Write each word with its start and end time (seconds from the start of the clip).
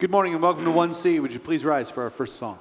Good 0.00 0.10
morning 0.10 0.32
and 0.32 0.40
welcome 0.42 0.64
to 0.64 0.70
1C. 0.70 1.20
Would 1.20 1.34
you 1.34 1.38
please 1.38 1.62
rise 1.62 1.90
for 1.90 2.04
our 2.04 2.08
first 2.08 2.36
song? 2.36 2.58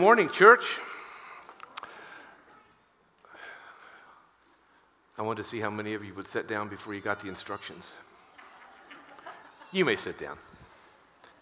Morning, 0.00 0.30
church. 0.30 0.64
I 5.18 5.22
wanted 5.22 5.42
to 5.42 5.48
see 5.48 5.60
how 5.60 5.68
many 5.68 5.92
of 5.92 6.02
you 6.02 6.14
would 6.14 6.26
sit 6.26 6.48
down 6.48 6.70
before 6.70 6.94
you 6.94 7.02
got 7.02 7.20
the 7.20 7.28
instructions. 7.28 7.92
You 9.72 9.84
may 9.84 9.96
sit 9.96 10.18
down. 10.18 10.38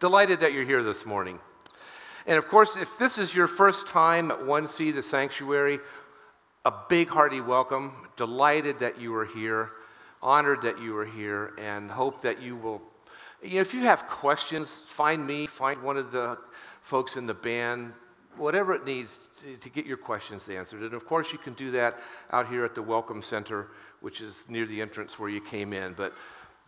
Delighted 0.00 0.40
that 0.40 0.52
you're 0.52 0.64
here 0.64 0.82
this 0.82 1.06
morning. 1.06 1.38
And 2.26 2.36
of 2.36 2.48
course, 2.48 2.76
if 2.76 2.98
this 2.98 3.16
is 3.16 3.32
your 3.32 3.46
first 3.46 3.86
time 3.86 4.32
at 4.32 4.40
1C, 4.40 4.92
the 4.92 5.02
sanctuary, 5.02 5.78
a 6.64 6.72
big 6.88 7.08
hearty 7.08 7.40
welcome. 7.40 8.08
Delighted 8.16 8.80
that 8.80 9.00
you 9.00 9.14
are 9.14 9.24
here, 9.24 9.70
honored 10.20 10.62
that 10.62 10.80
you 10.80 10.96
are 10.96 11.06
here, 11.06 11.52
and 11.58 11.88
hope 11.88 12.22
that 12.22 12.42
you 12.42 12.56
will. 12.56 12.82
You 13.40 13.54
know, 13.54 13.60
if 13.60 13.72
you 13.72 13.82
have 13.82 14.08
questions, 14.08 14.82
find 14.84 15.24
me, 15.24 15.46
find 15.46 15.80
one 15.80 15.96
of 15.96 16.10
the 16.10 16.38
folks 16.82 17.16
in 17.16 17.24
the 17.24 17.34
band, 17.34 17.92
whatever 18.38 18.74
it 18.74 18.84
needs 18.84 19.20
to, 19.42 19.56
to 19.56 19.68
get 19.68 19.86
your 19.86 19.96
questions 19.96 20.48
answered. 20.48 20.82
And 20.82 20.94
of 20.94 21.06
course, 21.06 21.32
you 21.32 21.38
can 21.38 21.54
do 21.54 21.70
that 21.72 21.98
out 22.30 22.48
here 22.48 22.64
at 22.64 22.74
the 22.74 22.82
Welcome 22.82 23.22
Center, 23.22 23.68
which 24.00 24.20
is 24.20 24.46
near 24.48 24.66
the 24.66 24.80
entrance 24.80 25.18
where 25.18 25.28
you 25.28 25.40
came 25.40 25.72
in. 25.72 25.94
But 25.94 26.14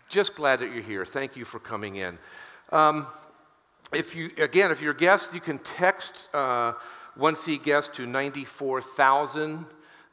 just 0.08 0.34
glad 0.34 0.61
that 0.61 0.72
you're 0.72 0.82
here. 0.82 1.06
Thank 1.06 1.37
you 1.37 1.44
for 1.44 1.58
coming 1.61 1.96
in. 1.96 2.19
Um, 2.72 3.06
if 3.93 4.14
you 4.14 4.31
again, 4.38 4.70
if 4.70 4.81
you're 4.81 4.93
a 4.93 4.96
guest, 4.96 5.34
you 5.34 5.40
can 5.40 5.58
text 5.58 6.28
uh, 6.32 6.75
1C 7.19 7.62
guest 7.62 7.94
to 7.94 8.06
94,000. 8.06 9.64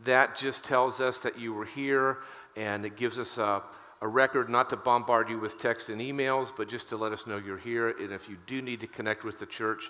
That 0.02 0.36
just 0.36 0.64
tells 0.64 1.02
us 1.02 1.20
that 1.22 1.40
you 1.40 1.54
were 1.54 1.66
here, 1.66 2.20
and 2.56 2.86
it 2.86 2.96
gives 2.96 3.18
us 3.18 3.38
a, 3.38 3.64
a 4.02 4.08
record 4.08 4.50
not 4.50 4.70
to 4.70 4.78
bombard 4.78 5.30
you 5.30 5.40
with 5.40 5.60
texts 5.60 5.90
and 5.90 6.00
emails, 6.00 6.52
but 6.56 6.70
just 6.70 6.90
to 6.90 6.98
let 6.98 7.12
us 7.12 7.26
know 7.26 7.38
you're 7.38 7.58
here. 7.58 7.90
And 7.90 8.12
if 8.12 8.30
you 8.30 8.38
do 8.46 8.62
need 8.62 8.80
to 8.82 8.88
connect 8.88 9.24
with 9.24 9.40
the 9.40 9.46
church 9.46 9.90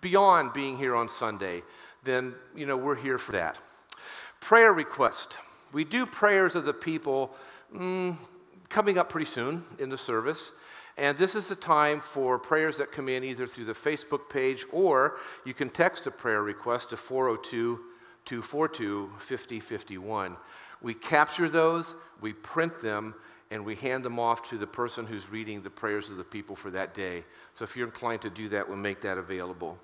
beyond 0.00 0.52
being 0.52 0.76
here 0.76 0.94
on 0.94 1.08
Sunday, 1.08 1.62
then 2.04 2.34
you 2.54 2.66
know 2.66 2.76
we're 2.76 2.94
here 2.94 3.18
for 3.18 3.32
that. 3.32 3.58
Prayer 4.40 4.72
request. 4.72 5.38
We 5.72 5.84
do 5.84 6.06
prayers 6.06 6.54
of 6.54 6.64
the 6.64 6.72
people 6.72 7.34
mm, 7.74 8.16
coming 8.68 8.98
up 8.98 9.10
pretty 9.10 9.26
soon 9.26 9.64
in 9.78 9.88
the 9.88 9.98
service. 9.98 10.52
And 10.96 11.16
this 11.16 11.34
is 11.34 11.46
the 11.46 11.54
time 11.54 12.00
for 12.00 12.38
prayers 12.38 12.76
that 12.78 12.90
come 12.90 13.08
in 13.08 13.22
either 13.22 13.46
through 13.46 13.66
the 13.66 13.72
Facebook 13.72 14.28
page 14.28 14.64
or 14.72 15.18
you 15.44 15.54
can 15.54 15.70
text 15.70 16.06
a 16.06 16.10
prayer 16.10 16.42
request 16.42 16.90
to 16.90 16.96
402 16.96 17.78
242 18.24 19.10
5051. 19.18 20.36
We 20.82 20.94
capture 20.94 21.48
those, 21.48 21.94
we 22.20 22.32
print 22.32 22.80
them, 22.80 23.14
and 23.50 23.64
we 23.64 23.74
hand 23.74 24.04
them 24.04 24.18
off 24.18 24.48
to 24.50 24.58
the 24.58 24.66
person 24.66 25.06
who's 25.06 25.30
reading 25.30 25.62
the 25.62 25.70
prayers 25.70 26.10
of 26.10 26.18
the 26.18 26.24
people 26.24 26.54
for 26.54 26.70
that 26.70 26.94
day. 26.94 27.24
So 27.54 27.64
if 27.64 27.76
you're 27.76 27.86
inclined 27.86 28.22
to 28.22 28.30
do 28.30 28.48
that, 28.50 28.68
we'll 28.68 28.76
make 28.76 29.00
that 29.00 29.18
available. 29.18 29.78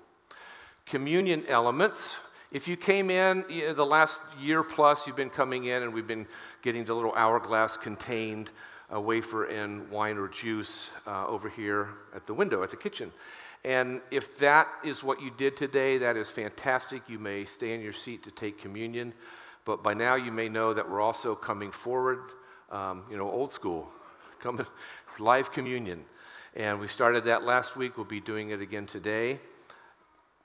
Communion 0.85 1.43
elements. 1.47 2.15
If 2.51 2.67
you 2.67 2.77
came 2.77 3.09
in 3.09 3.43
you 3.49 3.67
know, 3.67 3.73
the 3.73 3.85
last 3.85 4.21
year 4.39 4.63
plus, 4.63 5.07
you've 5.07 5.15
been 5.15 5.29
coming 5.29 5.65
in 5.65 5.83
and 5.83 5.93
we've 5.93 6.07
been 6.07 6.27
getting 6.61 6.85
the 6.85 6.93
little 6.93 7.13
hourglass 7.15 7.75
contained 7.75 8.51
uh, 8.93 9.01
wafer 9.01 9.45
and 9.45 9.89
wine 9.89 10.17
or 10.17 10.27
juice 10.27 10.91
uh, 11.07 11.25
over 11.27 11.49
here 11.49 11.89
at 12.15 12.27
the 12.27 12.33
window 12.33 12.63
at 12.63 12.69
the 12.69 12.77
kitchen. 12.77 13.11
And 13.63 14.01
if 14.11 14.37
that 14.37 14.67
is 14.83 15.03
what 15.03 15.21
you 15.21 15.31
did 15.35 15.57
today, 15.57 15.97
that 15.97 16.17
is 16.17 16.29
fantastic. 16.29 17.01
You 17.09 17.17
may 17.17 17.45
stay 17.45 17.73
in 17.73 17.81
your 17.81 17.93
seat 17.93 18.23
to 18.23 18.31
take 18.31 18.59
communion. 18.59 19.11
But 19.65 19.83
by 19.83 19.95
now, 19.95 20.13
you 20.13 20.31
may 20.31 20.47
know 20.47 20.73
that 20.75 20.87
we're 20.87 21.01
also 21.01 21.33
coming 21.33 21.71
forward, 21.71 22.19
um, 22.69 23.03
you 23.09 23.17
know, 23.17 23.29
old 23.29 23.51
school, 23.51 23.91
coming 24.39 24.67
live 25.17 25.51
communion. 25.51 26.05
And 26.55 26.79
we 26.79 26.87
started 26.87 27.25
that 27.25 27.43
last 27.43 27.75
week. 27.75 27.97
We'll 27.97 28.05
be 28.05 28.21
doing 28.21 28.51
it 28.51 28.61
again 28.61 28.85
today. 28.85 29.39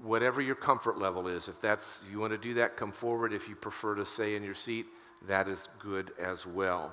Whatever 0.02 0.40
your 0.40 0.54
comfort 0.54 0.98
level 0.98 1.28
is, 1.28 1.48
if 1.48 1.60
that's 1.60 2.00
you 2.10 2.20
want 2.20 2.32
to 2.32 2.38
do 2.38 2.54
that, 2.54 2.76
come 2.76 2.92
forward. 2.92 3.32
If 3.32 3.48
you 3.48 3.54
prefer 3.54 3.94
to 3.94 4.06
stay 4.06 4.34
in 4.34 4.42
your 4.42 4.54
seat, 4.54 4.86
that 5.26 5.48
is 5.48 5.68
good 5.78 6.12
as 6.18 6.46
well. 6.46 6.92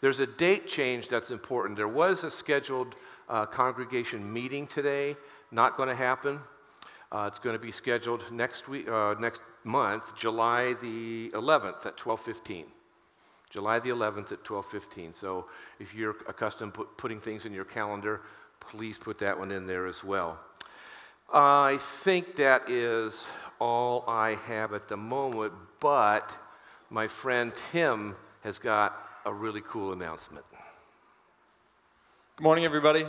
There's 0.00 0.20
a 0.20 0.26
date 0.26 0.68
change 0.68 1.08
that's 1.08 1.30
important. 1.30 1.76
There 1.76 1.88
was 1.88 2.24
a 2.24 2.30
scheduled 2.30 2.94
uh, 3.28 3.46
congregation 3.46 4.32
meeting 4.32 4.66
today, 4.66 5.16
not 5.50 5.76
going 5.76 5.88
to 5.88 5.94
happen. 5.94 6.40
Uh, 7.10 7.24
it's 7.26 7.38
going 7.38 7.54
to 7.54 7.62
be 7.62 7.72
scheduled 7.72 8.30
next 8.32 8.68
week, 8.68 8.88
uh, 8.88 9.14
next 9.18 9.42
month, 9.64 10.16
July 10.16 10.74
the 10.74 11.30
11th 11.30 11.86
at 11.86 11.96
12:15. 11.96 12.66
July 13.50 13.78
the 13.78 13.90
11th 13.90 14.32
at 14.32 14.44
12:15. 14.44 15.12
So 15.14 15.46
if 15.78 15.94
you're 15.94 16.16
accustomed 16.28 16.74
to 16.74 16.78
put, 16.78 16.96
putting 16.96 17.20
things 17.20 17.46
in 17.46 17.52
your 17.52 17.64
calendar, 17.64 18.22
please 18.60 18.98
put 18.98 19.18
that 19.18 19.38
one 19.38 19.52
in 19.52 19.66
there 19.66 19.86
as 19.86 20.02
well. 20.02 20.38
I 21.32 21.78
think 21.80 22.36
that 22.36 22.70
is 22.70 23.24
all 23.60 24.04
I 24.06 24.36
have 24.46 24.72
at 24.72 24.88
the 24.88 24.96
moment, 24.96 25.52
but 25.80 26.32
my 26.88 27.08
friend 27.08 27.52
Tim 27.72 28.14
has 28.44 28.60
got 28.60 28.96
a 29.24 29.32
really 29.32 29.62
cool 29.62 29.92
announcement. 29.92 30.44
Good 32.36 32.44
morning, 32.44 32.64
everybody. 32.64 33.04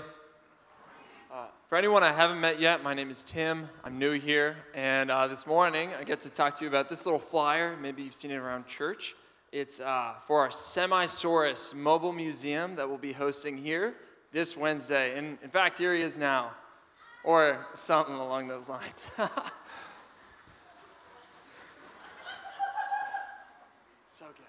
Uh, 1.31 1.45
for 1.69 1.77
anyone 1.77 2.01
I 2.01 2.11
haven't 2.11 2.41
met 2.41 2.59
yet, 2.59 2.81
my 2.81 2.95
name 2.95 3.11
is 3.11 3.23
Tim. 3.23 3.69
I'm 3.83 3.99
new 3.99 4.13
here, 4.13 4.57
and 4.73 5.11
uh, 5.11 5.27
this 5.27 5.45
morning 5.45 5.91
I 5.99 6.03
get 6.03 6.21
to 6.21 6.31
talk 6.31 6.55
to 6.55 6.63
you 6.63 6.69
about 6.69 6.89
this 6.89 7.05
little 7.05 7.19
flyer. 7.19 7.77
Maybe 7.77 8.01
you've 8.01 8.15
seen 8.15 8.31
it 8.31 8.37
around 8.37 8.65
church. 8.65 9.15
It's 9.51 9.79
uh, 9.79 10.13
for 10.25 10.41
our 10.41 10.49
Semisaurus 10.49 11.75
mobile 11.75 12.13
museum 12.13 12.77
that 12.77 12.89
we'll 12.89 12.97
be 12.97 13.13
hosting 13.13 13.57
here 13.57 13.93
this 14.31 14.57
Wednesday. 14.57 15.15
And 15.17 15.37
in 15.43 15.49
fact, 15.51 15.77
here 15.77 15.93
he 15.93 16.01
is 16.01 16.17
now, 16.17 16.51
or 17.27 17.67
something 17.75 18.15
along 18.15 18.47
those 18.47 18.69
lines. 18.69 19.07
so 24.09 24.25
good. 24.27 24.35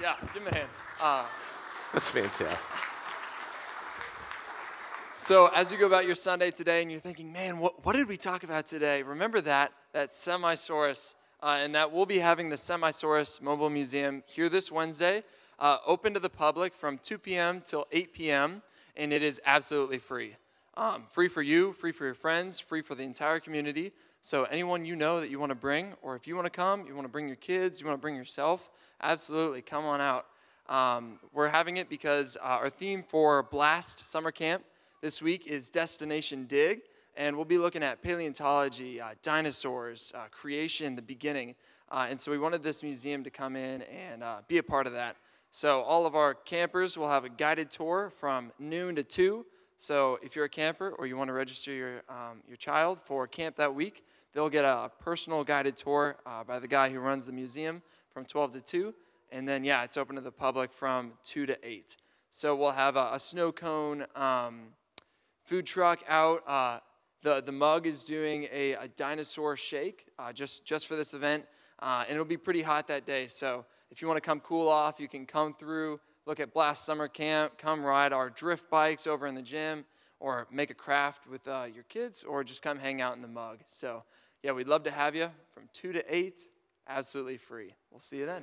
Yeah, 0.00 0.14
give 0.32 0.42
him 0.42 0.48
a 0.52 0.54
hand. 0.54 0.68
Uh, 1.00 1.24
That's 1.92 2.08
fantastic. 2.08 2.56
so 5.16 5.48
as 5.48 5.72
you 5.72 5.78
go 5.78 5.88
about 5.88 6.06
your 6.06 6.14
Sunday 6.14 6.52
today 6.52 6.82
and 6.82 6.90
you're 6.90 7.00
thinking, 7.00 7.32
man, 7.32 7.58
what, 7.58 7.84
what 7.84 7.96
did 7.96 8.06
we 8.06 8.16
talk 8.16 8.44
about 8.44 8.64
today? 8.64 9.02
Remember 9.02 9.40
that, 9.40 9.72
that 9.92 10.10
Semisaurus, 10.10 11.14
uh, 11.42 11.58
and 11.60 11.74
that 11.74 11.92
we'll 11.92 12.06
be 12.06 12.18
having 12.18 12.48
the 12.48 12.56
Semisaurus 12.56 13.40
Mobile 13.40 13.70
Museum 13.70 14.22
here 14.26 14.48
this 14.48 14.72
Wednesday, 14.72 15.22
uh, 15.58 15.78
open 15.86 16.14
to 16.14 16.20
the 16.20 16.30
public 16.30 16.74
from 16.74 16.98
2 16.98 17.18
p.m. 17.18 17.60
till 17.60 17.86
8 17.92 18.12
p.m., 18.12 18.62
and 18.96 19.12
it 19.12 19.22
is 19.22 19.40
absolutely 19.46 19.98
free. 19.98 20.36
Um, 20.76 21.04
free 21.10 21.28
for 21.28 21.42
you, 21.42 21.72
free 21.72 21.92
for 21.92 22.04
your 22.04 22.14
friends, 22.14 22.60
free 22.60 22.82
for 22.82 22.94
the 22.94 23.02
entire 23.02 23.40
community. 23.40 23.92
So 24.20 24.44
anyone 24.44 24.84
you 24.84 24.96
know 24.96 25.20
that 25.20 25.30
you 25.30 25.38
want 25.38 25.50
to 25.50 25.56
bring, 25.56 25.94
or 26.02 26.16
if 26.16 26.26
you 26.26 26.34
want 26.34 26.46
to 26.46 26.50
come, 26.50 26.86
you 26.86 26.94
want 26.94 27.04
to 27.04 27.12
bring 27.12 27.28
your 27.28 27.36
kids, 27.36 27.80
you 27.80 27.86
want 27.86 27.98
to 27.98 28.02
bring 28.02 28.16
yourself, 28.16 28.70
absolutely, 29.00 29.62
come 29.62 29.84
on 29.84 30.00
out. 30.00 30.26
Um, 30.68 31.18
we're 31.32 31.48
having 31.48 31.78
it 31.78 31.88
because 31.88 32.36
uh, 32.36 32.46
our 32.46 32.70
theme 32.70 33.02
for 33.02 33.42
Blast 33.42 34.06
Summer 34.06 34.30
Camp 34.30 34.64
this 35.00 35.22
week 35.22 35.46
is 35.46 35.70
Destination 35.70 36.46
Dig, 36.46 36.80
and 37.18 37.34
we'll 37.34 37.44
be 37.44 37.58
looking 37.58 37.82
at 37.82 38.00
paleontology, 38.00 39.00
uh, 39.00 39.08
dinosaurs, 39.22 40.12
uh, 40.14 40.28
creation, 40.30 40.94
the 40.94 41.02
beginning. 41.02 41.56
Uh, 41.90 42.06
and 42.08 42.18
so 42.18 42.30
we 42.30 42.38
wanted 42.38 42.62
this 42.62 42.84
museum 42.84 43.24
to 43.24 43.30
come 43.30 43.56
in 43.56 43.82
and 43.82 44.22
uh, 44.22 44.36
be 44.46 44.58
a 44.58 44.62
part 44.62 44.86
of 44.86 44.92
that. 44.92 45.16
So 45.50 45.82
all 45.82 46.06
of 46.06 46.14
our 46.14 46.32
campers 46.32 46.96
will 46.96 47.08
have 47.08 47.24
a 47.24 47.28
guided 47.28 47.72
tour 47.72 48.10
from 48.10 48.52
noon 48.60 48.94
to 48.94 49.02
2. 49.02 49.44
So 49.76 50.20
if 50.22 50.36
you're 50.36 50.44
a 50.44 50.50
camper 50.50 50.94
or 50.96 51.06
you 51.06 51.16
want 51.16 51.28
to 51.28 51.32
register 51.32 51.72
your, 51.72 52.02
um, 52.08 52.42
your 52.46 52.56
child 52.56 53.00
for 53.00 53.26
camp 53.26 53.56
that 53.56 53.74
week, 53.74 54.04
they'll 54.32 54.48
get 54.48 54.64
a 54.64 54.88
personal 55.00 55.42
guided 55.42 55.76
tour 55.76 56.18
uh, 56.24 56.44
by 56.44 56.60
the 56.60 56.68
guy 56.68 56.88
who 56.88 57.00
runs 57.00 57.26
the 57.26 57.32
museum 57.32 57.82
from 58.12 58.26
12 58.26 58.52
to 58.52 58.60
2. 58.60 58.94
And 59.32 59.48
then, 59.48 59.64
yeah, 59.64 59.82
it's 59.82 59.96
open 59.96 60.14
to 60.14 60.22
the 60.22 60.30
public 60.30 60.72
from 60.72 61.14
2 61.24 61.46
to 61.46 61.58
8. 61.68 61.96
So 62.30 62.54
we'll 62.54 62.72
have 62.72 62.94
a, 62.94 63.10
a 63.14 63.18
snow 63.18 63.50
cone 63.50 64.06
um, 64.14 64.68
food 65.42 65.66
truck 65.66 66.04
out. 66.08 66.42
Uh, 66.46 66.78
the, 67.28 67.42
the 67.42 67.52
mug 67.52 67.86
is 67.86 68.04
doing 68.04 68.48
a, 68.52 68.72
a 68.72 68.88
dinosaur 68.88 69.56
shake 69.56 70.06
uh, 70.18 70.32
just, 70.32 70.64
just 70.64 70.86
for 70.86 70.96
this 70.96 71.12
event. 71.12 71.44
Uh, 71.78 72.04
and 72.06 72.14
it'll 72.14 72.24
be 72.24 72.36
pretty 72.36 72.62
hot 72.62 72.88
that 72.88 73.04
day. 73.04 73.26
So 73.26 73.66
if 73.90 74.00
you 74.00 74.08
want 74.08 74.16
to 74.16 74.26
come 74.26 74.40
cool 74.40 74.68
off, 74.68 74.98
you 74.98 75.08
can 75.08 75.26
come 75.26 75.54
through, 75.54 76.00
look 76.26 76.40
at 76.40 76.54
Blast 76.54 76.84
Summer 76.84 77.06
Camp, 77.06 77.58
come 77.58 77.84
ride 77.84 78.12
our 78.12 78.30
drift 78.30 78.70
bikes 78.70 79.06
over 79.06 79.26
in 79.26 79.34
the 79.34 79.42
gym, 79.42 79.84
or 80.20 80.46
make 80.50 80.70
a 80.70 80.74
craft 80.74 81.26
with 81.28 81.46
uh, 81.46 81.66
your 81.72 81.84
kids, 81.84 82.22
or 82.22 82.42
just 82.42 82.62
come 82.62 82.78
hang 82.78 83.00
out 83.00 83.14
in 83.14 83.22
the 83.22 83.28
mug. 83.28 83.58
So, 83.68 84.04
yeah, 84.42 84.52
we'd 84.52 84.66
love 84.66 84.82
to 84.84 84.90
have 84.90 85.14
you 85.14 85.30
from 85.52 85.64
2 85.74 85.92
to 85.92 86.14
8, 86.14 86.40
absolutely 86.88 87.36
free. 87.36 87.74
We'll 87.90 88.00
see 88.00 88.18
you 88.18 88.26
then. 88.26 88.42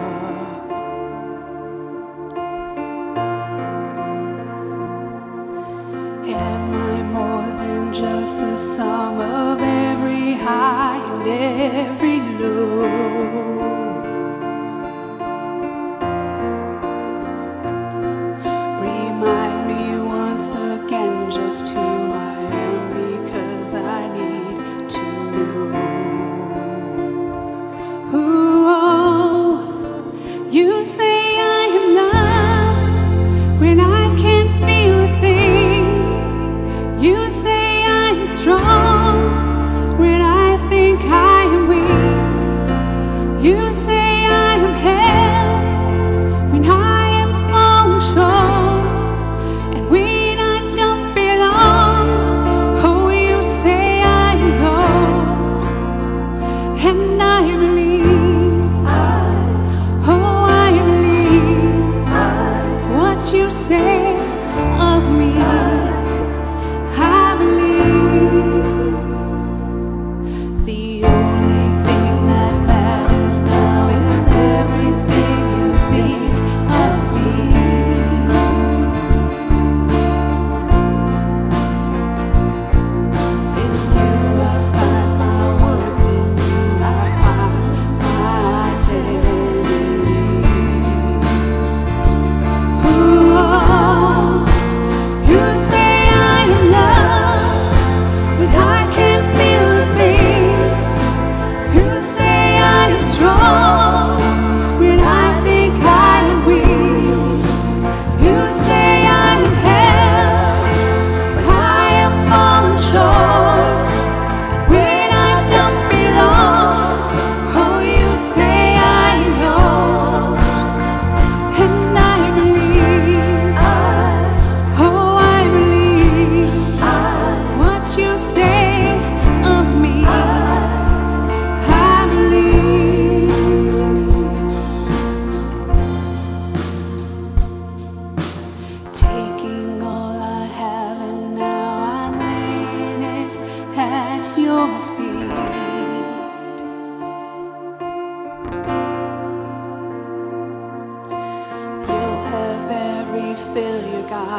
Every 11.61 12.10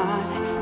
God, 0.02 0.61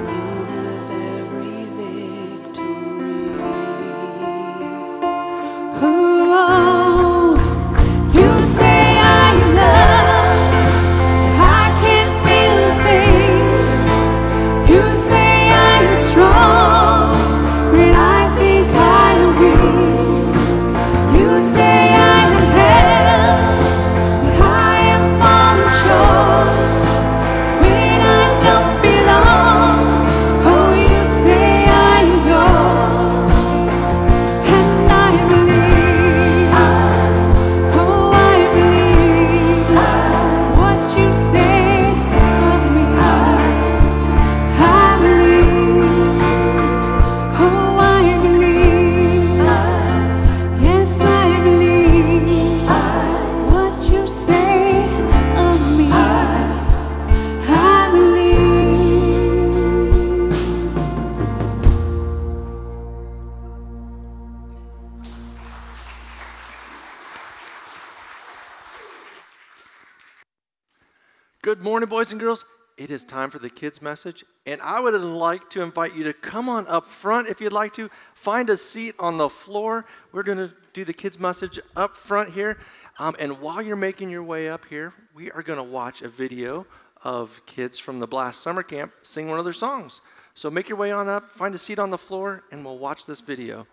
And 72.12 72.20
girls. 72.20 72.44
It 72.76 72.90
is 72.90 73.04
time 73.04 73.30
for 73.30 73.38
the 73.38 73.50
kids' 73.50 73.82
message, 73.82 74.24
and 74.46 74.60
I 74.62 74.80
would 74.80 74.94
like 74.94 75.48
to 75.50 75.62
invite 75.62 75.94
you 75.94 76.02
to 76.04 76.12
come 76.12 76.48
on 76.48 76.66
up 76.66 76.86
front 76.86 77.28
if 77.28 77.40
you'd 77.40 77.52
like 77.52 77.74
to. 77.74 77.90
Find 78.14 78.48
a 78.50 78.56
seat 78.56 78.94
on 78.98 79.16
the 79.18 79.28
floor. 79.28 79.84
We're 80.10 80.22
going 80.22 80.38
to 80.38 80.52
do 80.72 80.84
the 80.84 80.92
kids' 80.92 81.20
message 81.20 81.60
up 81.76 81.96
front 81.96 82.30
here. 82.30 82.58
Um, 82.98 83.14
and 83.20 83.38
while 83.40 83.60
you're 83.62 83.76
making 83.76 84.10
your 84.10 84.22
way 84.24 84.48
up 84.48 84.64
here, 84.64 84.94
we 85.14 85.30
are 85.30 85.42
going 85.42 85.58
to 85.58 85.62
watch 85.62 86.02
a 86.02 86.08
video 86.08 86.66
of 87.04 87.40
kids 87.46 87.78
from 87.78 88.00
the 88.00 88.06
Blast 88.06 88.40
Summer 88.40 88.62
Camp 88.62 88.92
sing 89.02 89.28
one 89.28 89.38
of 89.38 89.44
their 89.44 89.52
songs. 89.52 90.00
So 90.34 90.50
make 90.50 90.68
your 90.68 90.78
way 90.78 90.90
on 90.90 91.08
up, 91.08 91.30
find 91.32 91.54
a 91.54 91.58
seat 91.58 91.78
on 91.78 91.90
the 91.90 91.98
floor, 91.98 92.44
and 92.50 92.64
we'll 92.64 92.78
watch 92.78 93.06
this 93.06 93.20
video. 93.20 93.66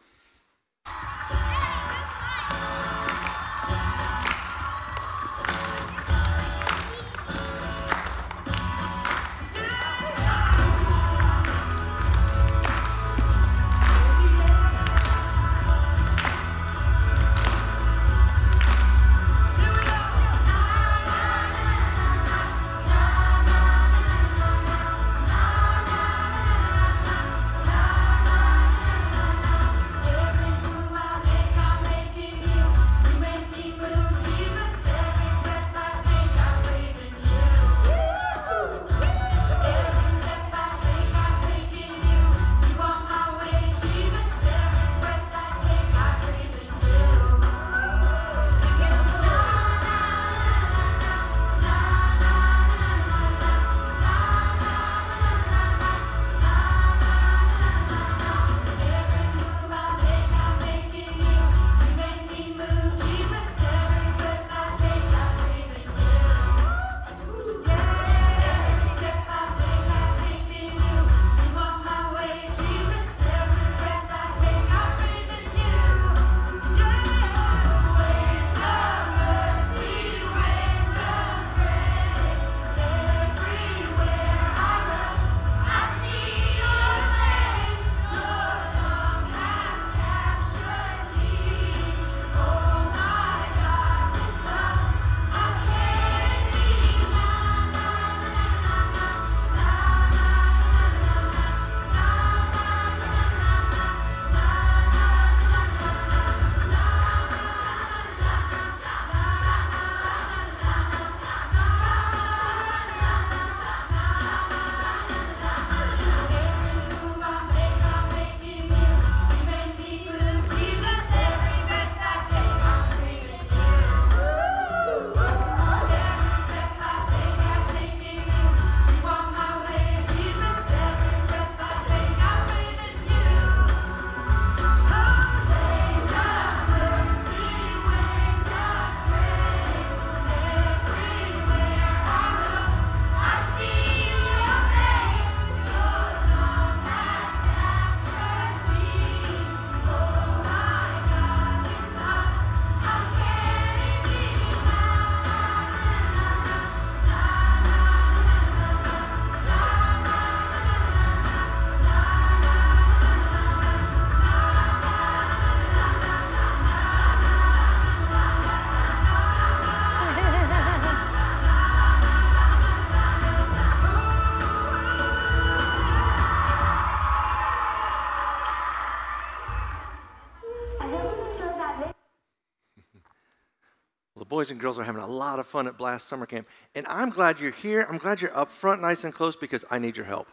Boys 184.37 184.51
and 184.51 184.59
girls 184.59 184.77
are 184.77 184.83
having 184.83 185.01
a 185.01 185.07
lot 185.07 185.39
of 185.39 185.47
fun 185.47 185.65
at 185.65 185.79
Blast 185.79 186.07
Summer 186.07 186.27
Camp. 186.27 186.47
And 186.75 186.85
I'm 186.85 187.09
glad 187.09 187.39
you're 187.39 187.49
here. 187.49 187.87
I'm 187.89 187.97
glad 187.97 188.21
you're 188.21 188.37
up 188.37 188.51
front, 188.51 188.83
nice 188.83 189.03
and 189.03 189.11
close, 189.11 189.35
because 189.35 189.65
I 189.71 189.79
need 189.79 189.97
your 189.97 190.05
help. 190.05 190.27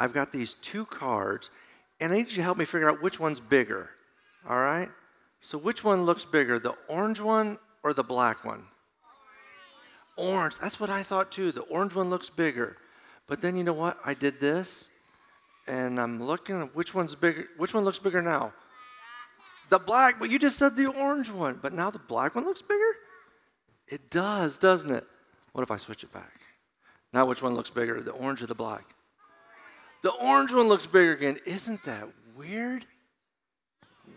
I've 0.00 0.12
got 0.12 0.32
these 0.32 0.54
two 0.54 0.84
cards, 0.84 1.50
and 2.00 2.12
I 2.12 2.16
need 2.16 2.26
you 2.26 2.34
to 2.38 2.42
help 2.42 2.58
me 2.58 2.64
figure 2.64 2.90
out 2.90 3.00
which 3.00 3.20
one's 3.20 3.38
bigger. 3.38 3.90
All 4.48 4.58
right? 4.58 4.88
So, 5.38 5.58
which 5.58 5.84
one 5.84 6.02
looks 6.02 6.24
bigger, 6.24 6.58
the 6.58 6.74
orange 6.88 7.20
one 7.20 7.56
or 7.84 7.94
the 7.94 8.02
black 8.02 8.44
one? 8.44 8.64
Orange. 10.16 10.58
That's 10.58 10.80
what 10.80 10.90
I 10.90 11.04
thought 11.04 11.30
too. 11.30 11.52
The 11.52 11.62
orange 11.62 11.94
one 11.94 12.10
looks 12.10 12.28
bigger. 12.28 12.76
But 13.28 13.42
then 13.42 13.56
you 13.56 13.62
know 13.62 13.74
what? 13.74 13.96
I 14.04 14.14
did 14.14 14.40
this, 14.40 14.90
and 15.68 16.00
I'm 16.00 16.20
looking 16.20 16.60
at 16.62 16.74
which 16.74 16.96
one's 16.96 17.14
bigger. 17.14 17.46
Which 17.58 17.74
one 17.74 17.84
looks 17.84 18.00
bigger 18.00 18.22
now? 18.22 18.52
The 19.68 19.78
black, 19.78 20.14
but 20.18 20.32
you 20.32 20.40
just 20.40 20.58
said 20.58 20.74
the 20.74 20.86
orange 20.86 21.30
one. 21.30 21.60
But 21.62 21.74
now 21.74 21.90
the 21.90 22.00
black 22.00 22.34
one 22.34 22.44
looks 22.44 22.60
bigger? 22.60 22.96
It 23.88 24.10
does, 24.10 24.58
doesn't 24.58 24.90
it? 24.90 25.04
What 25.52 25.62
if 25.62 25.70
I 25.70 25.76
switch 25.76 26.04
it 26.04 26.12
back? 26.12 26.40
Now 27.12 27.26
which 27.26 27.42
one 27.42 27.54
looks 27.54 27.70
bigger, 27.70 28.00
the 28.00 28.12
orange 28.12 28.42
or 28.42 28.46
the 28.46 28.54
black? 28.54 28.84
The 30.02 30.12
orange 30.12 30.52
one 30.52 30.68
looks 30.68 30.86
bigger 30.86 31.12
again. 31.12 31.38
Isn't 31.46 31.82
that 31.84 32.08
weird? 32.36 32.84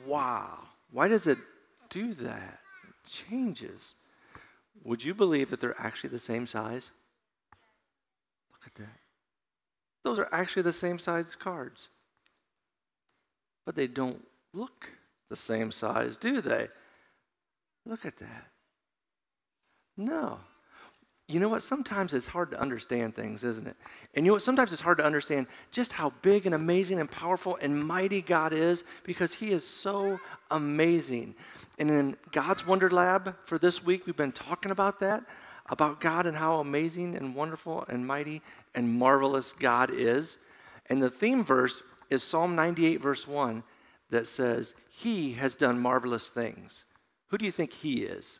Wow. 0.05 0.59
Why 0.91 1.07
does 1.07 1.27
it 1.27 1.37
do 1.89 2.13
that? 2.15 2.59
It 2.87 3.09
changes. 3.09 3.95
Would 4.83 5.03
you 5.03 5.13
believe 5.13 5.49
that 5.49 5.61
they're 5.61 5.79
actually 5.79 6.09
the 6.09 6.19
same 6.19 6.47
size? 6.47 6.91
Look 8.51 8.65
at 8.65 8.75
that. 8.75 8.99
Those 10.03 10.19
are 10.19 10.29
actually 10.31 10.63
the 10.63 10.73
same 10.73 10.99
size 10.99 11.35
cards. 11.35 11.89
But 13.65 13.75
they 13.75 13.87
don't 13.87 14.25
look 14.53 14.89
the 15.29 15.35
same 15.35 15.71
size, 15.71 16.17
do 16.17 16.41
they? 16.41 16.67
Look 17.85 18.05
at 18.05 18.17
that. 18.17 18.47
No. 19.99 20.39
You 21.27 21.39
know 21.39 21.49
what? 21.49 21.61
Sometimes 21.61 22.13
it's 22.13 22.25
hard 22.25 22.49
to 22.51 22.59
understand 22.59 23.15
things, 23.15 23.43
isn't 23.43 23.67
it? 23.67 23.75
And 24.15 24.25
you 24.25 24.31
know 24.31 24.35
what? 24.35 24.41
Sometimes 24.41 24.71
it's 24.71 24.81
hard 24.81 24.97
to 24.97 25.05
understand 25.05 25.45
just 25.71 25.91
how 25.91 26.11
big 26.21 26.45
and 26.45 26.55
amazing 26.55 26.99
and 26.99 27.11
powerful 27.11 27.59
and 27.61 27.85
mighty 27.85 28.21
God 28.21 28.53
is 28.53 28.85
because 29.03 29.33
He 29.33 29.51
is 29.51 29.67
so 29.67 30.17
amazing. 30.51 31.35
And 31.77 31.91
in 31.91 32.17
God's 32.31 32.65
Wonder 32.65 32.89
Lab 32.89 33.35
for 33.45 33.59
this 33.59 33.85
week, 33.85 34.05
we've 34.05 34.17
been 34.17 34.31
talking 34.31 34.71
about 34.71 34.99
that, 35.01 35.23
about 35.67 36.01
God 36.01 36.25
and 36.25 36.35
how 36.35 36.61
amazing 36.61 37.15
and 37.15 37.35
wonderful 37.35 37.85
and 37.89 38.07
mighty 38.07 38.41
and 38.73 38.89
marvelous 38.89 39.51
God 39.51 39.91
is. 39.91 40.39
And 40.87 41.03
the 41.03 41.11
theme 41.11 41.43
verse 41.43 41.83
is 42.09 42.23
Psalm 42.23 42.55
98, 42.55 43.01
verse 43.01 43.27
1, 43.27 43.63
that 44.09 44.27
says, 44.27 44.75
He 44.89 45.33
has 45.33 45.55
done 45.55 45.79
marvelous 45.79 46.29
things. 46.29 46.85
Who 47.27 47.37
do 47.37 47.45
you 47.45 47.51
think 47.51 47.73
He 47.73 48.03
is? 48.03 48.39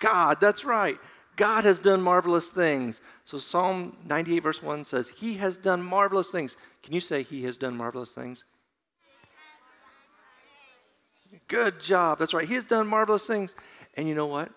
God, 0.00 0.38
that's 0.40 0.64
right. 0.64 0.98
God 1.36 1.64
has 1.64 1.80
done 1.80 2.02
marvelous 2.02 2.50
things. 2.50 3.00
So 3.24 3.38
Psalm 3.38 3.96
98, 4.06 4.40
verse 4.40 4.62
1 4.62 4.84
says, 4.84 5.08
He 5.08 5.34
has 5.34 5.56
done 5.56 5.82
marvelous 5.82 6.32
things. 6.32 6.56
Can 6.82 6.94
you 6.94 7.00
say 7.00 7.22
He 7.22 7.44
has 7.44 7.56
done 7.56 7.76
marvelous 7.76 8.12
things? 8.12 8.44
Good 11.48 11.80
job. 11.80 12.18
That's 12.18 12.34
right. 12.34 12.46
He 12.46 12.54
has 12.54 12.64
done 12.64 12.86
marvelous 12.86 13.26
things. 13.26 13.54
And 13.96 14.08
you 14.08 14.14
know 14.14 14.26
what? 14.26 14.50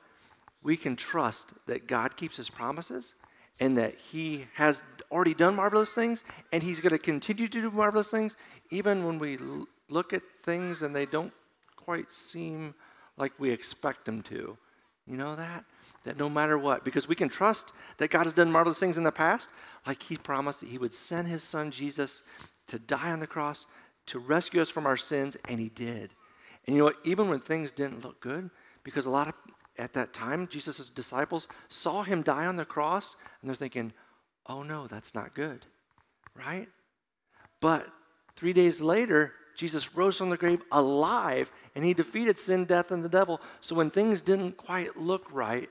We 0.62 0.78
can 0.78 0.96
trust 0.96 1.54
that 1.68 1.88
God 1.88 2.16
keeps 2.18 2.38
His 2.38 2.50
promises 2.50 3.16
and 3.60 3.78
that 3.78 3.96
He 3.96 4.46
has 4.54 4.84
already 5.12 5.34
done 5.34 5.56
marvelous 5.56 5.94
things 5.94 6.24
and 6.52 6.64
He's 6.64 6.80
going 6.80 6.92
to 6.92 7.00
continue 7.00 7.48
to 7.48 7.62
do 7.62 7.72
marvelous 7.72 8.12
things 8.12 8.38
even 8.72 9.06
when 9.06 9.20
we 9.20 9.38
look 9.90 10.14
at 10.14 10.22
things 10.44 10.82
and 10.82 10.96
they 10.96 11.06
don't 11.06 11.34
quite 11.76 12.12
seem 12.12 12.74
like 13.18 13.32
we 13.40 13.52
expect 13.52 14.06
them 14.06 14.22
to. 14.24 14.58
You 15.08 15.18
know 15.18 15.36
that? 15.36 15.66
That 16.06 16.18
no 16.18 16.30
matter 16.30 16.58
what, 16.58 16.84
because 16.84 17.08
we 17.08 17.16
can 17.16 17.30
trust 17.30 17.74
that 17.98 18.10
God 18.10 18.24
has 18.24 18.34
done 18.34 18.52
marvelous 18.52 18.80
things 18.80 18.98
in 18.98 19.04
the 19.04 19.12
past, 19.12 19.52
like 19.88 20.02
He 20.02 20.18
promised 20.18 20.62
that 20.62 20.70
He 20.70 20.78
would 20.78 20.94
send 20.94 21.28
His 21.28 21.44
Son 21.44 21.72
Jesus 21.72 22.24
to 22.68 22.80
die 22.80 23.12
on 23.12 23.20
the 23.20 23.28
cross 23.28 23.66
to 24.08 24.20
rescue 24.20 24.62
us 24.62 24.70
from 24.70 24.86
our 24.86 24.98
sins, 24.98 25.38
and 25.48 25.60
He 25.60 25.70
did. 25.70 26.14
And 26.66 26.76
you 26.76 26.80
know 26.80 26.86
what? 26.86 26.98
Even 27.04 27.30
when 27.30 27.40
things 27.40 27.72
didn't 27.72 28.04
look 28.04 28.20
good, 28.20 28.50
because 28.84 29.06
a 29.06 29.10
lot 29.10 29.28
of 29.28 29.34
at 29.78 29.94
that 29.94 30.14
time, 30.14 30.48
Jesus' 30.48 30.90
disciples 30.90 31.48
saw 31.68 32.04
him 32.04 32.22
die 32.22 32.46
on 32.46 32.58
the 32.58 32.66
cross, 32.66 33.16
and 33.42 33.50
they're 33.50 33.56
thinking, 33.56 33.92
oh 34.46 34.64
no, 34.64 34.88
that's 34.88 35.16
not 35.16 35.34
good, 35.34 35.66
right? 36.36 36.68
But 37.60 37.88
three 38.36 38.54
days 38.54 38.82
later, 38.82 39.34
Jesus 39.56 39.96
rose 39.96 40.18
from 40.18 40.30
the 40.30 40.38
grave 40.38 40.62
alive, 40.72 41.52
and 41.76 41.84
he 41.84 41.94
defeated 41.94 42.38
sin, 42.38 42.66
death, 42.66 42.92
and 42.92 43.04
the 43.04 43.10
devil. 43.10 43.42
So 43.62 43.76
when 43.76 43.90
things 43.90 44.22
didn't 44.22 44.58
quite 44.58 44.96
look 44.98 45.26
right, 45.32 45.70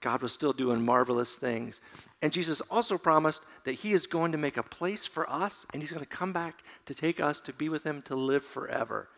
God 0.00 0.22
was 0.22 0.32
still 0.32 0.52
doing 0.52 0.84
marvelous 0.84 1.36
things. 1.36 1.80
And 2.22 2.32
Jesus 2.32 2.60
also 2.70 2.96
promised 2.98 3.42
that 3.64 3.72
he 3.72 3.92
is 3.92 4.06
going 4.06 4.32
to 4.32 4.38
make 4.38 4.56
a 4.56 4.62
place 4.62 5.06
for 5.06 5.28
us, 5.30 5.66
and 5.72 5.82
he's 5.82 5.92
going 5.92 6.04
to 6.04 6.08
come 6.08 6.32
back 6.32 6.62
to 6.86 6.94
take 6.94 7.20
us 7.20 7.40
to 7.40 7.52
be 7.52 7.68
with 7.68 7.84
him 7.84 8.02
to 8.02 8.14
live 8.14 8.44
forever. 8.44 9.08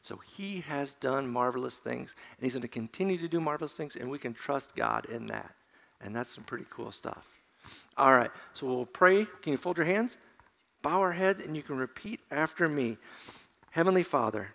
So 0.00 0.16
he 0.16 0.60
has 0.60 0.94
done 0.94 1.28
marvelous 1.28 1.78
things, 1.78 2.14
and 2.36 2.44
he's 2.44 2.54
going 2.54 2.62
to 2.62 2.68
continue 2.68 3.18
to 3.18 3.28
do 3.28 3.40
marvelous 3.40 3.76
things, 3.76 3.96
and 3.96 4.10
we 4.10 4.18
can 4.18 4.32
trust 4.32 4.76
God 4.76 5.06
in 5.06 5.26
that. 5.26 5.50
And 6.00 6.14
that's 6.14 6.30
some 6.30 6.44
pretty 6.44 6.66
cool 6.70 6.92
stuff. 6.92 7.26
All 7.96 8.12
right, 8.12 8.30
so 8.52 8.66
we'll 8.66 8.86
pray. 8.86 9.26
Can 9.42 9.52
you 9.52 9.58
fold 9.58 9.76
your 9.76 9.86
hands? 9.86 10.18
Bow 10.82 11.00
our 11.00 11.12
head, 11.12 11.38
and 11.38 11.56
you 11.56 11.62
can 11.62 11.76
repeat 11.76 12.20
after 12.30 12.68
me 12.68 12.96
Heavenly 13.70 14.04
Father, 14.04 14.48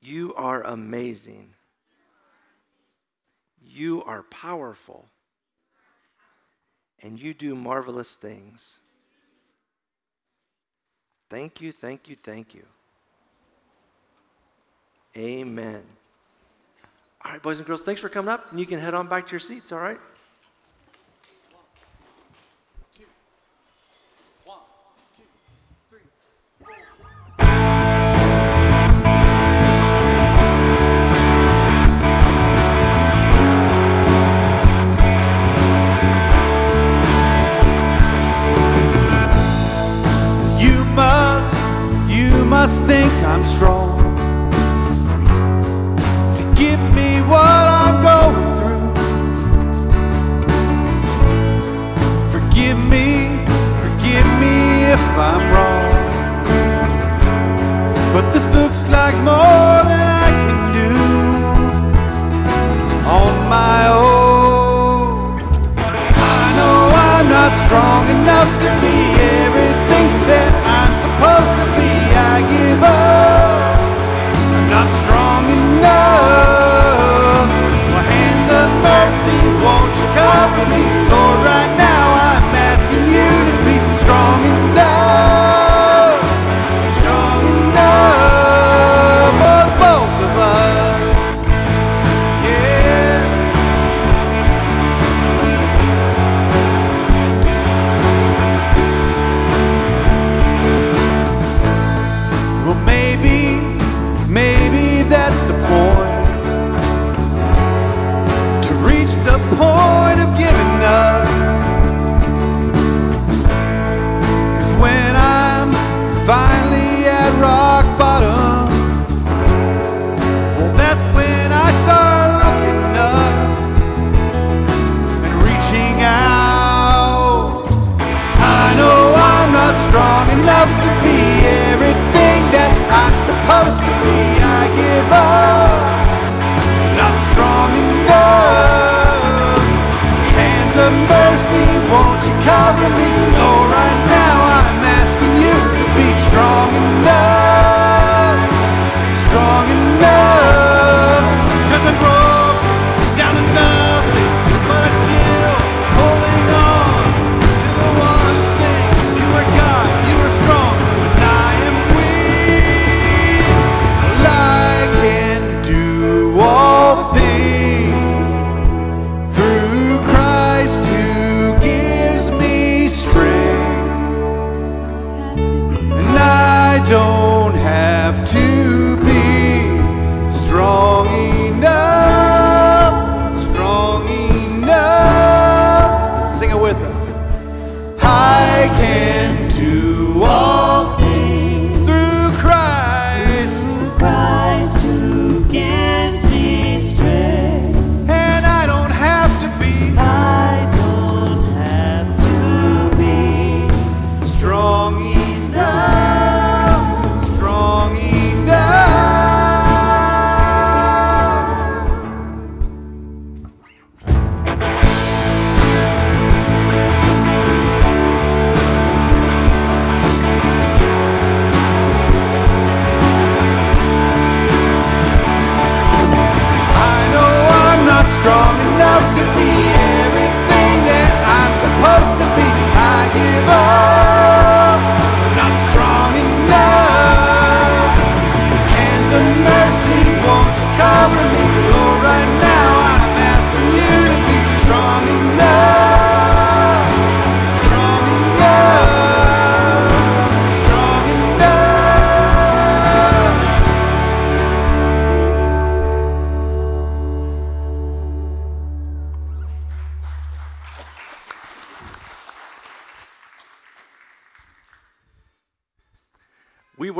you 0.00 0.34
are 0.34 0.62
amazing. 0.62 1.50
You 3.62 4.02
are 4.04 4.22
powerful. 4.24 5.06
And 7.02 7.18
you 7.18 7.34
do 7.34 7.54
marvelous 7.54 8.16
things. 8.16 8.80
Thank 11.28 11.60
you, 11.60 11.72
thank 11.72 12.08
you, 12.08 12.16
thank 12.16 12.54
you. 12.54 12.64
Amen. 15.16 15.82
All 17.24 17.32
right, 17.32 17.42
boys 17.42 17.58
and 17.58 17.66
girls, 17.66 17.82
thanks 17.82 18.00
for 18.00 18.08
coming 18.08 18.28
up. 18.28 18.50
And 18.50 18.58
you 18.58 18.66
can 18.66 18.78
head 18.78 18.94
on 18.94 19.06
back 19.06 19.26
to 19.26 19.32
your 19.32 19.40
seats, 19.40 19.72
all 19.72 19.78
right? 19.78 19.98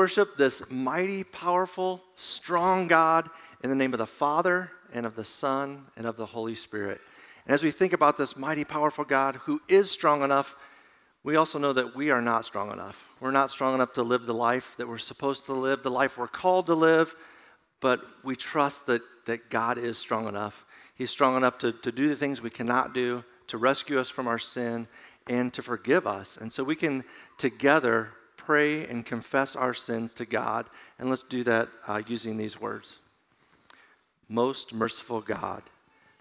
Worship 0.00 0.38
this 0.38 0.70
mighty, 0.70 1.22
powerful, 1.24 2.02
strong 2.16 2.88
God 2.88 3.28
in 3.62 3.68
the 3.68 3.76
name 3.76 3.92
of 3.92 3.98
the 3.98 4.06
Father 4.06 4.70
and 4.94 5.04
of 5.04 5.14
the 5.14 5.26
Son 5.26 5.84
and 5.94 6.06
of 6.06 6.16
the 6.16 6.24
Holy 6.24 6.54
Spirit. 6.54 6.98
And 7.44 7.52
as 7.52 7.62
we 7.62 7.70
think 7.70 7.92
about 7.92 8.16
this 8.16 8.34
mighty, 8.34 8.64
powerful 8.64 9.04
God 9.04 9.34
who 9.34 9.60
is 9.68 9.90
strong 9.90 10.22
enough, 10.22 10.56
we 11.22 11.36
also 11.36 11.58
know 11.58 11.74
that 11.74 11.94
we 11.94 12.10
are 12.10 12.22
not 12.22 12.46
strong 12.46 12.72
enough. 12.72 13.10
We're 13.20 13.30
not 13.30 13.50
strong 13.50 13.74
enough 13.74 13.92
to 13.92 14.02
live 14.02 14.24
the 14.24 14.32
life 14.32 14.74
that 14.78 14.88
we're 14.88 14.96
supposed 14.96 15.44
to 15.44 15.52
live, 15.52 15.82
the 15.82 15.90
life 15.90 16.16
we're 16.16 16.28
called 16.28 16.68
to 16.68 16.74
live, 16.74 17.14
but 17.82 18.00
we 18.24 18.36
trust 18.36 18.86
that, 18.86 19.02
that 19.26 19.50
God 19.50 19.76
is 19.76 19.98
strong 19.98 20.26
enough. 20.28 20.64
He's 20.94 21.10
strong 21.10 21.36
enough 21.36 21.58
to, 21.58 21.72
to 21.72 21.92
do 21.92 22.08
the 22.08 22.16
things 22.16 22.40
we 22.40 22.48
cannot 22.48 22.94
do, 22.94 23.22
to 23.48 23.58
rescue 23.58 24.00
us 24.00 24.08
from 24.08 24.28
our 24.28 24.38
sin, 24.38 24.88
and 25.26 25.52
to 25.52 25.60
forgive 25.60 26.06
us. 26.06 26.38
And 26.38 26.50
so 26.50 26.64
we 26.64 26.74
can 26.74 27.04
together 27.36 28.12
pray 28.40 28.86
and 28.86 29.04
confess 29.04 29.54
our 29.54 29.74
sins 29.74 30.14
to 30.14 30.24
God. 30.24 30.66
And 30.98 31.10
let's 31.10 31.22
do 31.22 31.42
that 31.44 31.68
uh, 31.86 32.02
using 32.06 32.36
these 32.36 32.60
words 32.60 32.98
Most 34.28 34.74
merciful 34.74 35.20
God, 35.20 35.62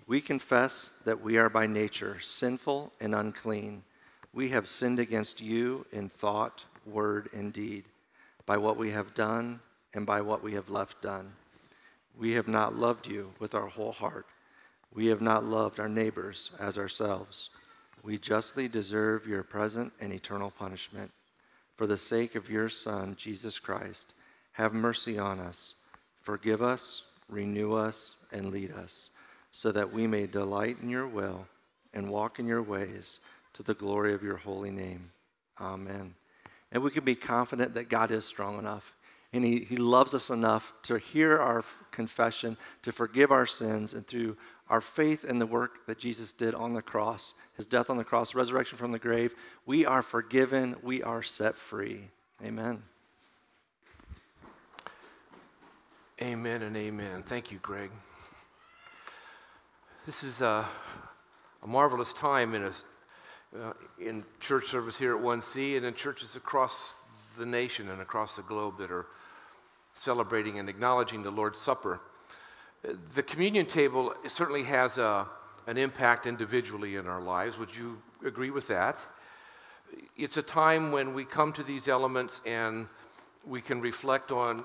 we 0.05 0.19
confess 0.21 1.01
that 1.05 1.21
we 1.21 1.37
are 1.37 1.49
by 1.49 1.65
nature 1.65 2.19
sinful 2.19 2.91
and 2.99 3.15
unclean. 3.15 3.83
We 4.33 4.49
have 4.49 4.67
sinned 4.67 4.99
against 4.99 5.41
you 5.41 5.85
in 5.91 6.09
thought, 6.09 6.65
word, 6.85 7.29
and 7.33 7.53
deed, 7.53 7.85
by 8.45 8.57
what 8.57 8.77
we 8.77 8.91
have 8.91 9.13
done 9.13 9.59
and 9.93 10.05
by 10.05 10.21
what 10.21 10.43
we 10.43 10.53
have 10.53 10.69
left 10.69 11.01
done. 11.01 11.31
We 12.17 12.33
have 12.33 12.47
not 12.47 12.75
loved 12.75 13.07
you 13.07 13.31
with 13.39 13.55
our 13.55 13.67
whole 13.67 13.91
heart. 13.91 14.25
We 14.93 15.07
have 15.07 15.21
not 15.21 15.45
loved 15.45 15.79
our 15.79 15.89
neighbors 15.89 16.51
as 16.59 16.77
ourselves. 16.77 17.49
We 18.03 18.17
justly 18.17 18.67
deserve 18.67 19.27
your 19.27 19.43
present 19.43 19.93
and 20.01 20.11
eternal 20.11 20.51
punishment. 20.51 21.11
For 21.79 21.87
the 21.87 21.97
sake 21.97 22.35
of 22.35 22.49
your 22.49 22.67
Son, 22.67 23.15
Jesus 23.17 23.57
Christ, 23.57 24.13
have 24.51 24.73
mercy 24.73 25.17
on 25.17 25.39
us. 25.39 25.75
Forgive 26.19 26.61
us, 26.61 27.13
renew 27.29 27.71
us, 27.71 28.25
and 28.33 28.51
lead 28.51 28.73
us, 28.73 29.11
so 29.53 29.71
that 29.71 29.93
we 29.93 30.05
may 30.05 30.27
delight 30.27 30.75
in 30.83 30.89
your 30.89 31.07
will 31.07 31.47
and 31.93 32.09
walk 32.09 32.37
in 32.37 32.45
your 32.45 32.61
ways 32.61 33.21
to 33.53 33.63
the 33.63 33.75
glory 33.75 34.13
of 34.13 34.21
your 34.21 34.35
holy 34.35 34.71
name. 34.71 35.09
Amen. 35.61 36.13
And 36.73 36.83
we 36.83 36.91
can 36.91 37.05
be 37.05 37.15
confident 37.15 37.73
that 37.75 37.87
God 37.87 38.11
is 38.11 38.25
strong 38.25 38.59
enough. 38.59 38.93
And 39.31 39.45
he, 39.45 39.59
he 39.59 39.77
loves 39.77 40.13
us 40.13 40.31
enough 40.31 40.73
to 40.83 40.97
hear 40.97 41.37
our 41.37 41.63
confession, 41.91 42.57
to 42.81 42.91
forgive 42.91 43.31
our 43.31 43.45
sins, 43.45 43.93
and 43.93 44.05
through 44.05 44.35
our 44.69 44.81
faith 44.81 45.25
in 45.25 45.39
the 45.39 45.45
work 45.45 45.85
that 45.87 45.97
Jesus 45.97 46.31
did 46.31 46.53
on 46.53 46.73
the 46.73 46.81
cross, 46.81 47.33
his 47.55 47.65
death 47.65 47.89
on 47.89 47.97
the 47.97 48.03
cross, 48.03 48.35
resurrection 48.35 48.77
from 48.77 48.91
the 48.91 48.99
grave, 48.99 49.33
we 49.65 49.85
are 49.85 50.01
forgiven, 50.01 50.75
we 50.83 51.01
are 51.01 51.23
set 51.23 51.55
free. 51.55 52.09
Amen. 52.43 52.83
Amen 56.21 56.61
and 56.63 56.75
amen. 56.75 57.23
Thank 57.23 57.51
you, 57.51 57.59
Greg. 57.61 57.89
This 60.05 60.23
is 60.23 60.41
a, 60.41 60.65
a 61.63 61.67
marvelous 61.67 62.13
time 62.13 62.53
in, 62.55 62.63
a, 62.63 62.71
uh, 63.57 63.73
in 63.99 64.23
church 64.39 64.67
service 64.67 64.97
here 64.97 65.15
at 65.15 65.21
1C 65.23 65.77
and 65.77 65.85
in 65.85 65.93
churches 65.93 66.35
across 66.35 66.95
the 67.37 67.45
nation 67.45 67.89
and 67.89 68.01
across 68.01 68.35
the 68.35 68.41
globe 68.43 68.77
that 68.79 68.91
are 68.91 69.07
celebrating 69.93 70.59
and 70.59 70.69
acknowledging 70.69 71.23
the 71.23 71.31
Lord's 71.31 71.59
Supper. 71.59 72.01
The 72.83 73.23
communion 73.23 73.65
table 73.65 74.13
certainly 74.27 74.63
has 74.63 74.97
a, 74.97 75.27
an 75.67 75.77
impact 75.77 76.25
individually 76.25 76.95
in 76.95 77.07
our 77.07 77.21
lives. 77.21 77.57
Would 77.57 77.75
you 77.75 78.01
agree 78.25 78.51
with 78.51 78.67
that? 78.67 79.05
It's 80.15 80.37
a 80.37 80.41
time 80.41 80.91
when 80.91 81.13
we 81.13 81.25
come 81.25 81.51
to 81.53 81.63
these 81.63 81.87
elements 81.87 82.41
and 82.45 82.87
we 83.45 83.61
can 83.61 83.81
reflect 83.81 84.31
on 84.31 84.63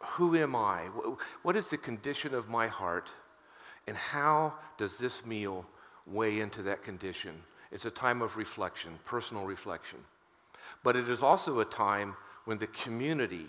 who 0.00 0.36
am 0.36 0.54
I? 0.54 0.84
What 1.42 1.56
is 1.56 1.68
the 1.68 1.76
condition 1.76 2.34
of 2.34 2.48
my 2.48 2.68
heart? 2.68 3.10
And 3.86 3.96
how 3.96 4.54
does 4.78 4.98
this 4.98 5.26
meal 5.26 5.66
weigh 6.06 6.40
into 6.40 6.62
that 6.62 6.82
condition? 6.82 7.42
It's 7.72 7.84
a 7.84 7.90
time 7.90 8.22
of 8.22 8.36
reflection, 8.36 8.98
personal 9.04 9.44
reflection. 9.44 9.98
But 10.82 10.96
it 10.96 11.08
is 11.08 11.22
also 11.22 11.60
a 11.60 11.64
time 11.64 12.16
when 12.44 12.58
the 12.58 12.66
community, 12.68 13.46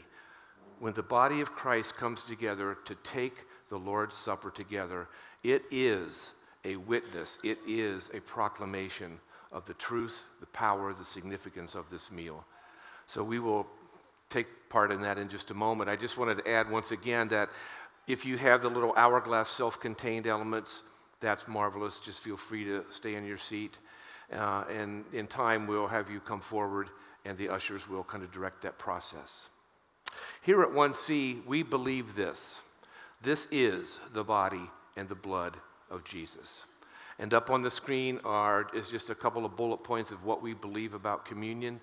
when 0.79 0.93
the 0.93 1.03
body 1.03 1.41
of 1.41 1.53
Christ 1.53 1.95
comes 1.95 2.25
together 2.25 2.77
to 2.85 2.95
take 2.95 3.45
the 3.71 3.79
Lord's 3.79 4.15
Supper 4.15 4.51
together, 4.51 5.07
it 5.43 5.63
is 5.71 6.29
a 6.63 6.75
witness, 6.75 7.39
it 7.43 7.57
is 7.65 8.11
a 8.13 8.19
proclamation 8.19 9.19
of 9.51 9.65
the 9.65 9.73
truth, 9.73 10.21
the 10.39 10.45
power, 10.47 10.93
the 10.93 11.03
significance 11.03 11.73
of 11.73 11.89
this 11.89 12.11
meal. 12.11 12.45
So 13.07 13.23
we 13.23 13.39
will 13.39 13.65
take 14.29 14.47
part 14.69 14.91
in 14.91 15.01
that 15.01 15.17
in 15.17 15.29
just 15.29 15.49
a 15.49 15.53
moment. 15.53 15.89
I 15.89 15.95
just 15.95 16.17
wanted 16.17 16.37
to 16.43 16.49
add 16.49 16.69
once 16.69 16.91
again 16.91 17.29
that 17.29 17.49
if 18.07 18.25
you 18.25 18.37
have 18.37 18.61
the 18.61 18.69
little 18.69 18.93
hourglass 18.95 19.49
self 19.49 19.79
contained 19.79 20.27
elements, 20.27 20.83
that's 21.21 21.47
marvelous. 21.47 21.99
Just 21.99 22.21
feel 22.21 22.37
free 22.37 22.65
to 22.65 22.83
stay 22.89 23.15
in 23.15 23.25
your 23.25 23.37
seat. 23.37 23.77
Uh, 24.33 24.65
and 24.69 25.05
in 25.13 25.27
time, 25.27 25.65
we'll 25.65 25.87
have 25.87 26.09
you 26.09 26.19
come 26.19 26.41
forward, 26.41 26.89
and 27.25 27.37
the 27.37 27.49
ushers 27.49 27.87
will 27.87 28.03
kind 28.03 28.23
of 28.23 28.31
direct 28.31 28.61
that 28.61 28.77
process. 28.77 29.47
Here 30.41 30.61
at 30.61 30.69
1C, 30.69 31.45
we 31.45 31.63
believe 31.63 32.15
this 32.15 32.59
this 33.23 33.47
is 33.51 33.99
the 34.13 34.23
body 34.23 34.69
and 34.97 35.07
the 35.07 35.15
blood 35.15 35.57
of 35.89 36.03
Jesus. 36.03 36.65
And 37.19 37.33
up 37.33 37.51
on 37.51 37.61
the 37.61 37.69
screen 37.69 38.19
are, 38.25 38.67
is 38.73 38.89
just 38.89 39.09
a 39.09 39.15
couple 39.15 39.45
of 39.45 39.55
bullet 39.55 39.83
points 39.83 40.11
of 40.11 40.25
what 40.25 40.41
we 40.41 40.53
believe 40.53 40.93
about 40.93 41.25
communion. 41.25 41.79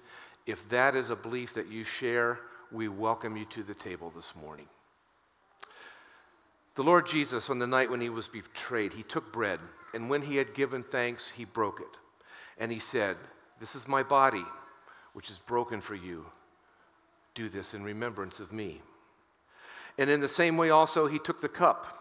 If 0.46 0.68
that 0.70 0.96
is 0.96 1.11
a 1.11 1.16
belief 1.16 1.55
that 1.55 1.68
you 1.68 1.85
share, 1.85 2.40
we 2.72 2.88
welcome 2.88 3.37
you 3.37 3.44
to 3.46 3.62
the 3.62 3.74
table 3.74 4.12
this 4.14 4.35
morning. 4.35 4.66
The 6.74 6.83
Lord 6.83 7.07
Jesus, 7.07 7.51
on 7.51 7.59
the 7.59 7.66
night 7.66 7.90
when 7.90 8.01
he 8.01 8.09
was 8.09 8.29
betrayed, 8.29 8.92
he 8.92 9.03
took 9.03 9.33
bread, 9.33 9.61
and 9.94 10.09
when 10.09 10.22
he 10.22 10.37
had 10.37 10.55
given 10.55 10.83
thanks, 10.83 11.31
he 11.31 11.44
broke 11.44 11.81
it. 11.81 11.96
And 12.59 12.70
he 12.70 12.79
said, 12.79 13.16
This 13.61 13.74
is 13.74 13.88
my 13.88 14.03
body, 14.03 14.44
which 15.12 15.31
is 15.31 15.38
broken 15.38 15.81
for 15.81 15.94
you. 15.94 16.27
Do 17.35 17.48
this 17.48 17.74
in 17.74 17.83
remembrance 17.83 18.40
of 18.40 18.53
me. 18.53 18.81
And 19.99 20.09
in 20.09 20.21
the 20.21 20.29
same 20.29 20.57
way, 20.57 20.71
also, 20.71 21.09
he 21.09 21.19
took 21.19 21.41
the 21.41 21.49
cup, 21.49 21.99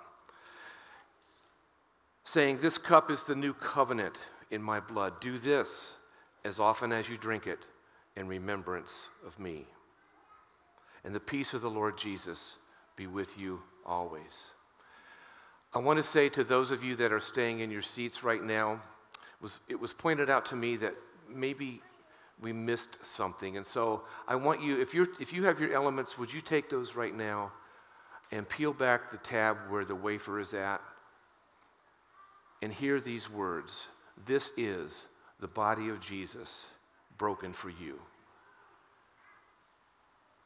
saying, 2.24 2.60
This 2.60 2.78
cup 2.78 3.10
is 3.10 3.24
the 3.24 3.36
new 3.36 3.54
covenant 3.54 4.18
in 4.52 4.62
my 4.62 4.80
blood. 4.80 5.20
Do 5.20 5.40
this 5.40 5.94
as 6.46 6.60
often 6.60 6.92
as 6.92 7.10
you 7.10 7.18
drink 7.18 7.48
it 7.48 7.60
in 8.16 8.28
remembrance 8.28 9.08
of 9.26 9.38
me. 9.40 9.66
And 11.04 11.14
the 11.14 11.20
peace 11.20 11.54
of 11.54 11.62
the 11.62 11.70
Lord 11.70 11.98
Jesus 11.98 12.54
be 12.96 13.08
with 13.08 13.40
you 13.40 13.62
always. 13.86 14.52
I 15.74 15.80
want 15.80 15.98
to 15.98 16.04
say 16.04 16.30
to 16.30 16.44
those 16.44 16.72
of 16.72 16.84
you 16.84 16.96
that 16.98 17.12
are 17.12 17.20
staying 17.20 17.60
in 17.60 17.72
your 17.72 17.82
seats 17.82 18.24
right 18.24 18.44
now, 18.44 18.82
was, 19.42 19.60
it 19.68 19.80
was 19.80 19.94
pointed 19.94 20.30
out 20.30 20.46
to 20.48 20.56
me 20.56 20.78
that 20.78 20.96
maybe 21.30 21.82
we 22.42 22.54
missed 22.54 23.04
something. 23.04 23.58
And 23.58 23.66
so 23.66 24.04
I 24.28 24.36
want 24.36 24.62
you, 24.62 24.80
if, 24.80 24.94
you're, 24.94 25.08
if 25.20 25.34
you 25.34 25.46
have 25.46 25.60
your 25.60 25.74
elements, 25.74 26.18
would 26.18 26.32
you 26.32 26.42
take 26.42 26.70
those 26.70 26.96
right 26.96 27.16
now 27.16 27.52
and 28.32 28.48
peel 28.48 28.74
back 28.74 29.12
the 29.12 29.18
tab 29.18 29.58
where 29.70 29.86
the 29.86 29.96
wafer 29.96 30.40
is 30.40 30.54
at 30.54 30.82
and 32.62 32.74
hear 32.74 33.00
these 33.00 33.30
words 33.30 33.88
This 34.26 34.52
is 34.58 35.06
the 35.40 35.48
body 35.48 35.90
of 35.90 36.00
Jesus 36.00 36.66
broken 37.18 37.54
for 37.54 37.70
you. 37.70 38.00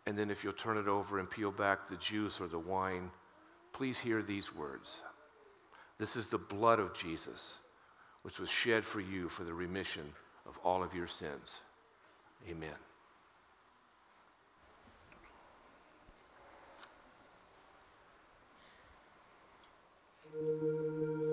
And 0.05 0.17
then 0.17 0.29
if 0.31 0.43
you'll 0.43 0.53
turn 0.53 0.77
it 0.77 0.87
over 0.87 1.19
and 1.19 1.29
peel 1.29 1.51
back 1.51 1.89
the 1.89 1.95
juice 1.97 2.41
or 2.41 2.47
the 2.47 2.59
wine, 2.59 3.11
please 3.71 3.99
hear 3.99 4.21
these 4.21 4.53
words. 4.53 5.01
This 5.99 6.15
is 6.15 6.27
the 6.27 6.37
blood 6.37 6.79
of 6.79 6.93
Jesus, 6.93 7.55
which 8.23 8.39
was 8.39 8.49
shed 8.49 8.83
for 8.83 8.99
you 8.99 9.29
for 9.29 9.43
the 9.43 9.53
remission 9.53 10.03
of 10.47 10.57
all 10.63 10.83
of 10.83 10.95
your 10.95 11.07
sins. 11.07 11.59
Amen. 12.49 12.73
World 20.33 21.23
is 21.23 21.30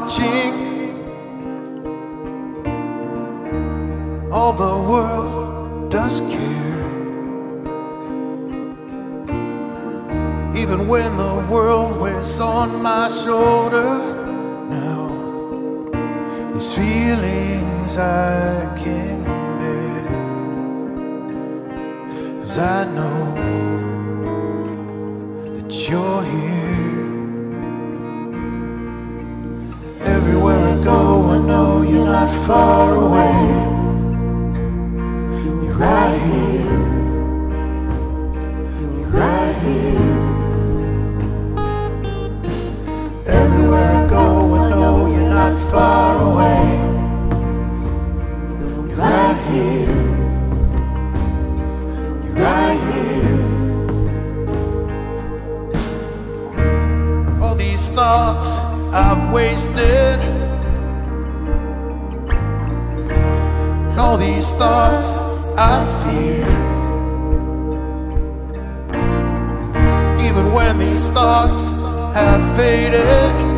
watching. 0.00 0.72
all 4.32 4.54
the 4.54 4.90
world 4.90 5.31
thoughts 57.94 58.58
I've 58.92 59.32
wasted. 59.32 60.18
All 63.98 64.16
these 64.16 64.50
thoughts 64.52 65.08
I 65.56 65.72
fear. 66.02 66.46
Even 70.26 70.52
when 70.52 70.78
these 70.78 71.08
thoughts 71.10 71.68
have 72.14 72.56
faded, 72.56 73.51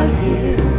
Right 0.00 0.08
here. 0.24 0.69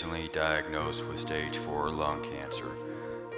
Recently 0.00 0.30
diagnosed 0.32 1.04
with 1.04 1.18
stage 1.18 1.58
4 1.58 1.90
lung 1.90 2.22
cancer, 2.22 2.72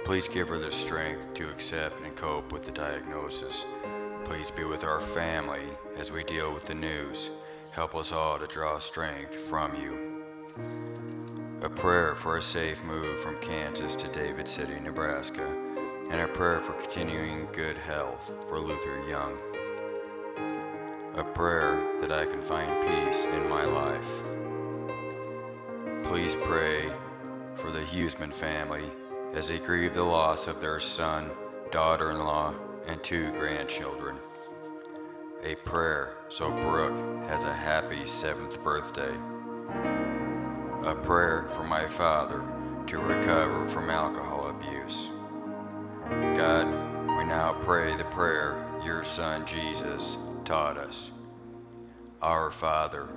please 0.05 0.29
give 0.29 0.47
her 0.47 0.57
the 0.57 0.71
strength 0.71 1.33
to 1.33 1.49
accept 1.49 2.01
and 2.05 2.15
cope 2.15 2.53
with 2.53 2.63
the 2.63 2.71
diagnosis. 2.71 3.65
Please 4.23 4.49
be 4.49 4.63
with 4.63 4.85
our 4.85 5.01
family 5.01 5.65
as 5.97 6.09
we 6.09 6.23
deal 6.23 6.53
with 6.53 6.63
the 6.65 6.73
news. 6.73 7.31
Help 7.71 7.93
us 7.95 8.13
all 8.13 8.39
to 8.39 8.47
draw 8.47 8.79
strength 8.79 9.35
from 9.35 9.75
you. 9.75 10.23
A 11.63 11.69
prayer 11.69 12.15
for 12.15 12.37
a 12.37 12.41
safe 12.41 12.81
move 12.85 13.21
from 13.21 13.41
Kansas 13.41 13.93
to 13.97 14.07
David 14.13 14.47
City, 14.47 14.79
Nebraska. 14.79 15.45
and 16.11 16.21
a 16.21 16.27
prayer 16.29 16.61
for 16.61 16.71
continuing 16.81 17.45
good 17.51 17.77
health 17.77 18.31
for 18.47 18.57
Luther 18.57 19.05
Young. 19.09 19.37
A 21.17 21.25
prayer 21.25 21.99
that 21.99 22.13
I 22.13 22.25
can 22.25 22.41
find 22.41 22.71
peace 22.87 23.25
in 23.25 23.49
my 23.49 23.65
life. 23.65 24.42
Please 26.03 26.35
pray 26.35 26.91
for 27.55 27.71
the 27.71 27.79
Huseman 27.79 28.33
family 28.33 28.91
as 29.33 29.47
they 29.47 29.57
grieve 29.57 29.93
the 29.93 30.03
loss 30.03 30.47
of 30.47 30.59
their 30.59 30.79
son, 30.79 31.31
daughter 31.71 32.11
in 32.11 32.19
law, 32.19 32.53
and 32.85 33.01
two 33.03 33.31
grandchildren. 33.31 34.17
A 35.43 35.55
prayer 35.55 36.17
so 36.29 36.51
Brooke 36.51 37.27
has 37.27 37.43
a 37.43 37.53
happy 37.53 38.05
seventh 38.05 38.61
birthday. 38.63 39.15
A 40.83 40.95
prayer 40.95 41.49
for 41.53 41.63
my 41.63 41.87
father 41.87 42.43
to 42.87 42.99
recover 42.99 43.67
from 43.69 43.89
alcohol 43.89 44.49
abuse. 44.49 45.07
God, 46.35 46.67
we 47.17 47.23
now 47.23 47.57
pray 47.63 47.95
the 47.95 48.03
prayer 48.05 48.63
your 48.83 49.03
Son 49.03 49.45
Jesus 49.45 50.17
taught 50.43 50.77
us. 50.77 51.11
Our 52.21 52.51
Father, 52.51 53.07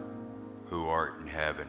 who 0.66 0.86
art 0.86 1.20
in 1.20 1.26
heaven, 1.26 1.68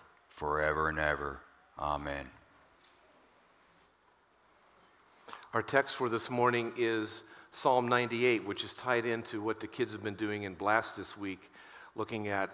forever 0.41 0.89
and 0.89 0.97
ever. 0.97 1.39
Amen. 1.77 2.25
Our 5.53 5.61
text 5.61 5.95
for 5.95 6.09
this 6.09 6.31
morning 6.31 6.73
is 6.77 7.21
Psalm 7.51 7.87
98, 7.87 8.47
which 8.47 8.63
is 8.63 8.73
tied 8.73 9.05
into 9.05 9.39
what 9.39 9.59
the 9.59 9.67
kids 9.67 9.91
have 9.91 10.01
been 10.01 10.15
doing 10.15 10.41
in 10.41 10.55
Blast 10.55 10.97
this 10.97 11.15
week, 11.15 11.51
looking 11.95 12.29
at 12.29 12.49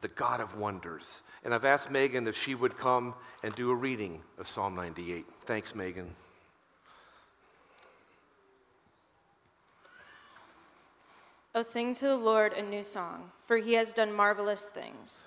the 0.00 0.08
God 0.08 0.40
of 0.40 0.56
wonders. 0.56 1.20
And 1.44 1.54
I've 1.54 1.64
asked 1.64 1.92
Megan 1.92 2.26
if 2.26 2.36
she 2.36 2.56
would 2.56 2.76
come 2.76 3.14
and 3.44 3.54
do 3.54 3.70
a 3.70 3.74
reading 3.76 4.20
of 4.36 4.48
Psalm 4.48 4.74
98. 4.74 5.24
Thanks, 5.44 5.76
Megan. 5.76 6.10
Oh, 11.54 11.62
sing 11.62 11.94
to 11.94 12.08
the 12.08 12.16
Lord 12.16 12.52
a 12.54 12.62
new 12.62 12.82
song, 12.82 13.30
for 13.46 13.58
he 13.58 13.74
has 13.74 13.92
done 13.92 14.12
marvelous 14.12 14.68
things. 14.68 15.26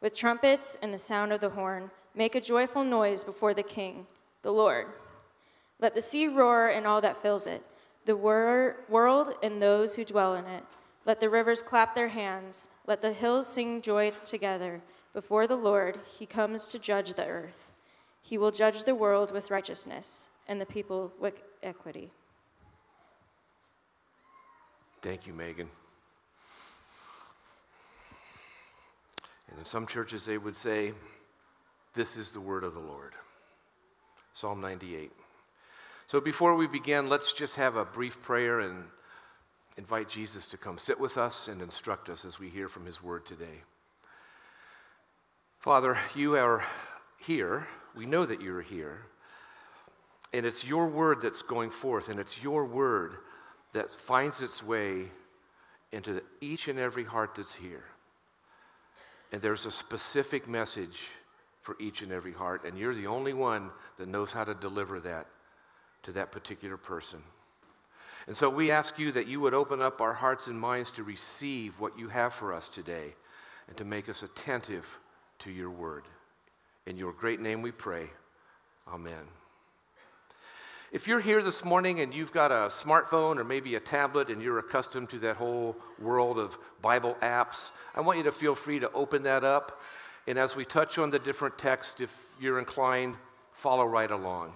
with 0.00 0.14
trumpets 0.14 0.76
and 0.82 0.92
the 0.92 0.98
sound 0.98 1.32
of 1.32 1.40
the 1.40 1.50
horn. 1.50 1.90
Make 2.14 2.34
a 2.34 2.40
joyful 2.40 2.84
noise 2.84 3.22
before 3.24 3.54
the 3.54 3.62
King, 3.62 4.06
the 4.42 4.52
Lord. 4.52 4.86
Let 5.78 5.94
the 5.94 6.00
sea 6.00 6.26
roar 6.26 6.68
and 6.68 6.86
all 6.86 7.00
that 7.00 7.20
fills 7.20 7.46
it, 7.46 7.62
the 8.04 8.16
wor- 8.16 8.76
world 8.88 9.34
and 9.42 9.60
those 9.60 9.96
who 9.96 10.04
dwell 10.04 10.34
in 10.34 10.44
it. 10.46 10.64
Let 11.06 11.20
the 11.20 11.30
rivers 11.30 11.62
clap 11.62 11.94
their 11.94 12.08
hands. 12.08 12.68
Let 12.86 13.00
the 13.00 13.12
hills 13.12 13.48
sing 13.48 13.80
joy 13.80 14.12
together. 14.24 14.82
Before 15.12 15.46
the 15.46 15.56
Lord, 15.56 15.98
he 16.18 16.26
comes 16.26 16.66
to 16.66 16.78
judge 16.78 17.14
the 17.14 17.26
earth. 17.26 17.72
He 18.22 18.36
will 18.36 18.50
judge 18.50 18.84
the 18.84 18.94
world 18.94 19.32
with 19.32 19.50
righteousness 19.50 20.30
and 20.46 20.60
the 20.60 20.66
people 20.66 21.12
with 21.18 21.40
equity. 21.62 22.12
Thank 25.02 25.26
you, 25.26 25.32
Megan. 25.32 25.70
And 29.50 29.58
in 29.58 29.64
some 29.64 29.86
churches, 29.86 30.24
they 30.24 30.38
would 30.38 30.56
say, 30.56 30.92
This 31.94 32.16
is 32.16 32.30
the 32.30 32.40
word 32.40 32.64
of 32.64 32.74
the 32.74 32.80
Lord. 32.80 33.14
Psalm 34.32 34.60
98. 34.60 35.10
So 36.06 36.20
before 36.20 36.54
we 36.54 36.66
begin, 36.66 37.08
let's 37.08 37.32
just 37.32 37.56
have 37.56 37.76
a 37.76 37.84
brief 37.84 38.20
prayer 38.22 38.60
and 38.60 38.84
invite 39.76 40.08
Jesus 40.08 40.46
to 40.48 40.56
come 40.56 40.78
sit 40.78 40.98
with 40.98 41.16
us 41.18 41.48
and 41.48 41.62
instruct 41.62 42.08
us 42.08 42.24
as 42.24 42.38
we 42.38 42.48
hear 42.48 42.68
from 42.68 42.84
his 42.84 43.02
word 43.02 43.24
today. 43.26 43.62
Father, 45.58 45.98
you 46.14 46.36
are 46.36 46.64
here. 47.18 47.66
We 47.94 48.06
know 48.06 48.24
that 48.26 48.40
you're 48.40 48.62
here. 48.62 49.02
And 50.32 50.46
it's 50.46 50.64
your 50.64 50.86
word 50.86 51.20
that's 51.22 51.42
going 51.42 51.70
forth, 51.70 52.08
and 52.08 52.20
it's 52.20 52.42
your 52.42 52.64
word 52.64 53.16
that 53.72 53.90
finds 53.90 54.42
its 54.42 54.62
way 54.62 55.06
into 55.92 56.22
each 56.40 56.68
and 56.68 56.78
every 56.78 57.04
heart 57.04 57.34
that's 57.34 57.54
here. 57.54 57.84
And 59.32 59.40
there's 59.40 59.66
a 59.66 59.70
specific 59.70 60.48
message 60.48 60.98
for 61.62 61.76
each 61.78 62.02
and 62.02 62.10
every 62.10 62.32
heart, 62.32 62.64
and 62.64 62.78
you're 62.78 62.94
the 62.94 63.06
only 63.06 63.32
one 63.32 63.70
that 63.98 64.08
knows 64.08 64.32
how 64.32 64.44
to 64.44 64.54
deliver 64.54 64.98
that 65.00 65.26
to 66.02 66.12
that 66.12 66.32
particular 66.32 66.76
person. 66.76 67.22
And 68.26 68.36
so 68.36 68.48
we 68.48 68.70
ask 68.70 68.98
you 68.98 69.12
that 69.12 69.26
you 69.26 69.40
would 69.40 69.54
open 69.54 69.80
up 69.82 70.00
our 70.00 70.12
hearts 70.12 70.46
and 70.46 70.58
minds 70.58 70.92
to 70.92 71.02
receive 71.02 71.78
what 71.78 71.98
you 71.98 72.08
have 72.08 72.32
for 72.32 72.52
us 72.52 72.68
today 72.68 73.14
and 73.68 73.76
to 73.76 73.84
make 73.84 74.08
us 74.08 74.22
attentive 74.22 74.86
to 75.40 75.50
your 75.50 75.70
word. 75.70 76.04
In 76.86 76.96
your 76.96 77.12
great 77.12 77.40
name 77.40 77.62
we 77.62 77.72
pray. 77.72 78.10
Amen. 78.88 79.39
If 80.92 81.06
you're 81.06 81.20
here 81.20 81.40
this 81.40 81.64
morning 81.64 82.00
and 82.00 82.12
you've 82.12 82.32
got 82.32 82.50
a 82.50 82.66
smartphone 82.66 83.38
or 83.38 83.44
maybe 83.44 83.76
a 83.76 83.80
tablet 83.80 84.28
and 84.28 84.42
you're 84.42 84.58
accustomed 84.58 85.08
to 85.10 85.20
that 85.20 85.36
whole 85.36 85.76
world 86.00 86.36
of 86.36 86.58
Bible 86.82 87.16
apps, 87.22 87.70
I 87.94 88.00
want 88.00 88.18
you 88.18 88.24
to 88.24 88.32
feel 88.32 88.56
free 88.56 88.80
to 88.80 88.90
open 88.90 89.22
that 89.22 89.44
up. 89.44 89.80
And 90.26 90.36
as 90.36 90.56
we 90.56 90.64
touch 90.64 90.98
on 90.98 91.10
the 91.10 91.20
different 91.20 91.56
texts, 91.58 92.00
if 92.00 92.12
you're 92.40 92.58
inclined, 92.58 93.14
follow 93.52 93.84
right 93.84 94.10
along. 94.10 94.52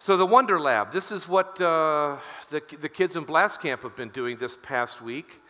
So, 0.00 0.18
the 0.18 0.26
Wonder 0.26 0.60
Lab, 0.60 0.92
this 0.92 1.10
is 1.10 1.26
what 1.26 1.58
uh, 1.58 2.18
the, 2.50 2.62
the 2.78 2.90
kids 2.90 3.16
in 3.16 3.24
Blast 3.24 3.62
Camp 3.62 3.80
have 3.84 3.96
been 3.96 4.10
doing 4.10 4.36
this 4.36 4.58
past 4.62 5.00
week. 5.00 5.40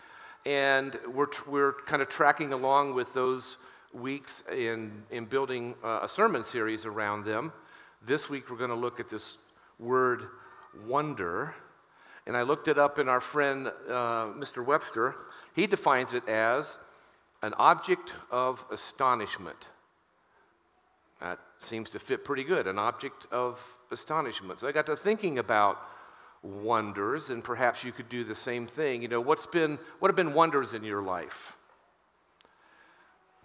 And 0.44 0.96
we're, 1.12 1.26
we're 1.48 1.72
kind 1.86 2.02
of 2.02 2.08
tracking 2.08 2.52
along 2.52 2.94
with 2.94 3.12
those 3.14 3.56
weeks 3.92 4.44
in, 4.52 5.02
in 5.10 5.24
building 5.24 5.74
uh, 5.82 5.98
a 6.02 6.08
sermon 6.08 6.44
series 6.44 6.86
around 6.86 7.24
them. 7.24 7.52
This 8.06 8.30
week, 8.30 8.50
we're 8.50 8.56
going 8.56 8.70
to 8.70 8.76
look 8.76 9.00
at 9.00 9.08
this 9.08 9.36
word 9.80 10.28
wonder. 10.86 11.56
And 12.24 12.36
I 12.36 12.42
looked 12.42 12.68
it 12.68 12.78
up 12.78 13.00
in 13.00 13.08
our 13.08 13.20
friend 13.20 13.66
uh, 13.66 14.26
Mr. 14.26 14.64
Webster. 14.64 15.16
He 15.56 15.66
defines 15.66 16.12
it 16.12 16.28
as 16.28 16.78
an 17.42 17.52
object 17.54 18.14
of 18.30 18.64
astonishment. 18.70 19.56
That 21.20 21.40
seems 21.58 21.90
to 21.90 21.98
fit 21.98 22.24
pretty 22.24 22.44
good, 22.44 22.68
an 22.68 22.78
object 22.78 23.26
of 23.32 23.60
astonishment. 23.90 24.60
So 24.60 24.68
I 24.68 24.72
got 24.72 24.86
to 24.86 24.96
thinking 24.96 25.40
about 25.40 25.78
wonders, 26.44 27.30
and 27.30 27.42
perhaps 27.42 27.82
you 27.82 27.90
could 27.90 28.08
do 28.08 28.22
the 28.22 28.36
same 28.36 28.68
thing. 28.68 29.02
You 29.02 29.08
know, 29.08 29.20
what's 29.20 29.46
been, 29.46 29.80
what 29.98 30.10
have 30.10 30.16
been 30.16 30.32
wonders 30.32 30.74
in 30.74 30.84
your 30.84 31.02
life? 31.02 31.56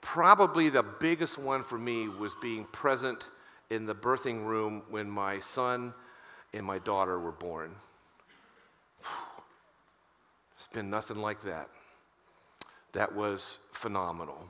Probably 0.02 0.70
the 0.70 0.84
biggest 0.84 1.40
one 1.40 1.64
for 1.64 1.80
me 1.80 2.08
was 2.10 2.36
being 2.40 2.66
present 2.66 3.28
in 3.72 3.86
the 3.86 3.96
birthing 3.96 4.46
room 4.46 4.84
when 4.90 5.10
my 5.10 5.40
son 5.40 5.94
and 6.54 6.66
my 6.66 6.78
daughter 6.80 7.18
were 7.18 7.32
born. 7.32 7.74
It's 10.58 10.68
been 10.68 10.90
nothing 10.90 11.18
like 11.18 11.42
that. 11.44 11.70
That 12.92 13.16
was 13.16 13.60
phenomenal. 13.72 14.46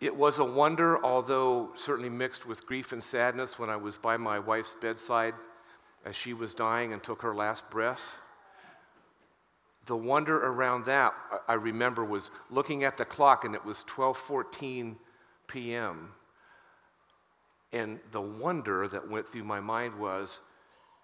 It 0.00 0.16
was 0.16 0.38
a 0.38 0.44
wonder, 0.44 1.04
although 1.04 1.70
certainly 1.74 2.08
mixed 2.08 2.46
with 2.46 2.66
grief 2.66 2.92
and 2.92 3.04
sadness, 3.04 3.58
when 3.58 3.68
I 3.68 3.76
was 3.76 3.98
by 3.98 4.16
my 4.16 4.38
wife's 4.38 4.74
bedside 4.80 5.34
as 6.06 6.16
she 6.16 6.32
was 6.32 6.54
dying 6.54 6.94
and 6.94 7.02
took 7.02 7.20
her 7.22 7.34
last 7.34 7.68
breath. 7.70 8.18
The 9.84 9.96
wonder 9.96 10.38
around 10.38 10.86
that, 10.86 11.12
I 11.46 11.52
remember, 11.52 12.02
was 12.02 12.30
looking 12.50 12.82
at 12.82 12.96
the 12.96 13.04
clock 13.04 13.44
and 13.44 13.54
it 13.54 13.64
was 13.64 13.84
12:14 13.84 14.96
p.m. 15.46 16.14
And 17.72 17.98
the 18.10 18.20
wonder 18.20 18.86
that 18.88 19.08
went 19.08 19.26
through 19.26 19.44
my 19.44 19.60
mind 19.60 19.98
was, 19.98 20.40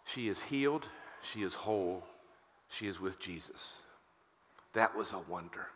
She 0.05 0.29
is 0.29 0.41
healed, 0.41 0.87
she 1.23 1.43
is 1.43 1.55
whole, 1.55 2.05
she 2.69 2.87
is 2.87 3.01
with 3.01 3.19
Jesus. 3.19 3.77
That 4.75 4.95
was 4.97 5.12
a 5.12 5.19
wonder. 5.19 5.69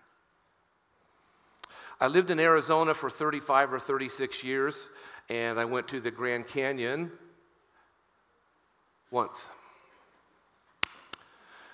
I 2.00 2.08
lived 2.08 2.30
in 2.30 2.40
Arizona 2.40 2.94
for 2.94 3.08
35 3.08 3.72
or 3.72 3.78
36 3.78 4.42
years, 4.42 4.88
and 5.28 5.58
I 5.58 5.64
went 5.64 5.88
to 5.88 6.00
the 6.00 6.10
Grand 6.10 6.46
Canyon 6.46 7.12
once. 9.10 9.48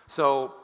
So 0.07 0.55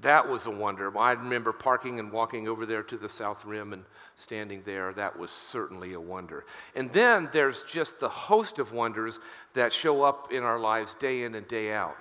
that 0.00 0.28
was 0.28 0.44
a 0.46 0.50
wonder. 0.50 0.96
I 0.98 1.12
remember 1.12 1.52
parking 1.52 1.98
and 1.98 2.12
walking 2.12 2.48
over 2.48 2.66
there 2.66 2.82
to 2.82 2.98
the 2.98 3.08
South 3.08 3.44
Rim 3.46 3.72
and 3.72 3.84
standing 4.14 4.62
there. 4.66 4.92
That 4.92 5.18
was 5.18 5.30
certainly 5.30 5.94
a 5.94 6.00
wonder. 6.00 6.44
And 6.74 6.92
then 6.92 7.30
there's 7.32 7.64
just 7.64 7.98
the 7.98 8.08
host 8.08 8.58
of 8.58 8.72
wonders 8.72 9.18
that 9.54 9.72
show 9.72 10.02
up 10.02 10.32
in 10.32 10.42
our 10.42 10.58
lives 10.58 10.94
day 10.94 11.22
in 11.22 11.34
and 11.34 11.48
day 11.48 11.72
out. 11.72 11.96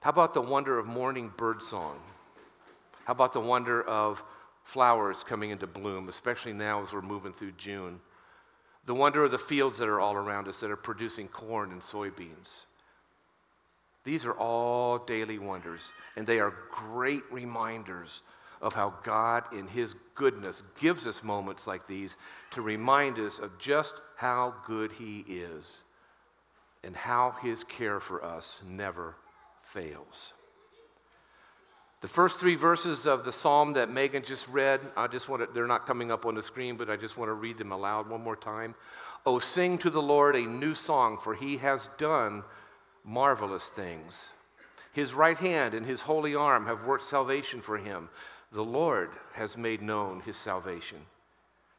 How 0.00 0.10
about 0.10 0.32
the 0.32 0.40
wonder 0.40 0.78
of 0.78 0.86
morning 0.86 1.30
birdsong? 1.36 1.98
How 3.04 3.12
about 3.12 3.34
the 3.34 3.40
wonder 3.40 3.82
of 3.82 4.22
flowers 4.62 5.22
coming 5.22 5.50
into 5.50 5.66
bloom, 5.66 6.08
especially 6.08 6.54
now 6.54 6.82
as 6.82 6.92
we're 6.92 7.02
moving 7.02 7.34
through 7.34 7.52
June? 7.52 8.00
The 8.86 8.94
wonder 8.94 9.24
of 9.24 9.30
the 9.30 9.38
fields 9.38 9.76
that 9.78 9.88
are 9.88 10.00
all 10.00 10.14
around 10.14 10.48
us 10.48 10.60
that 10.60 10.70
are 10.70 10.76
producing 10.76 11.28
corn 11.28 11.72
and 11.72 11.82
soybeans. 11.82 12.64
These 14.04 14.26
are 14.26 14.34
all 14.34 14.98
daily 14.98 15.38
wonders, 15.38 15.90
and 16.16 16.26
they 16.26 16.38
are 16.38 16.54
great 16.70 17.22
reminders 17.30 18.22
of 18.60 18.74
how 18.74 18.94
God, 19.02 19.52
in 19.52 19.66
His 19.66 19.94
goodness, 20.14 20.62
gives 20.78 21.06
us 21.06 21.22
moments 21.22 21.66
like 21.66 21.86
these 21.86 22.16
to 22.52 22.62
remind 22.62 23.18
us 23.18 23.38
of 23.38 23.58
just 23.58 23.94
how 24.16 24.54
good 24.66 24.92
He 24.92 25.24
is 25.26 25.80
and 26.82 26.94
how 26.94 27.32
His 27.42 27.64
care 27.64 27.98
for 27.98 28.22
us 28.24 28.60
never 28.66 29.16
fails. 29.62 30.34
The 32.02 32.08
first 32.08 32.38
three 32.38 32.54
verses 32.54 33.06
of 33.06 33.24
the 33.24 33.32
psalm 33.32 33.72
that 33.72 33.90
Megan 33.90 34.22
just 34.22 34.46
read, 34.48 34.80
I 34.94 35.06
just 35.06 35.30
want 35.30 35.40
to, 35.40 35.48
they're 35.54 35.66
not 35.66 35.86
coming 35.86 36.10
up 36.10 36.26
on 36.26 36.34
the 36.34 36.42
screen, 36.42 36.76
but 36.76 36.90
I 36.90 36.96
just 36.96 37.16
want 37.16 37.30
to 37.30 37.32
read 37.32 37.56
them 37.56 37.72
aloud 37.72 38.10
one 38.10 38.22
more 38.22 38.36
time. 38.36 38.74
Oh, 39.24 39.38
sing 39.38 39.78
to 39.78 39.88
the 39.88 40.02
Lord 40.02 40.36
a 40.36 40.42
new 40.42 40.74
song, 40.74 41.16
for 41.16 41.34
he 41.34 41.56
has 41.56 41.88
done 41.96 42.44
marvelous 43.04 43.64
things. 43.66 44.28
His 44.92 45.12
right 45.12 45.36
hand 45.36 45.74
and 45.74 45.84
his 45.84 46.00
holy 46.00 46.34
arm 46.34 46.66
have 46.66 46.84
worked 46.84 47.04
salvation 47.04 47.60
for 47.60 47.76
him. 47.76 48.08
The 48.52 48.64
Lord 48.64 49.10
has 49.32 49.56
made 49.56 49.82
known 49.82 50.20
his 50.20 50.36
salvation. 50.36 50.98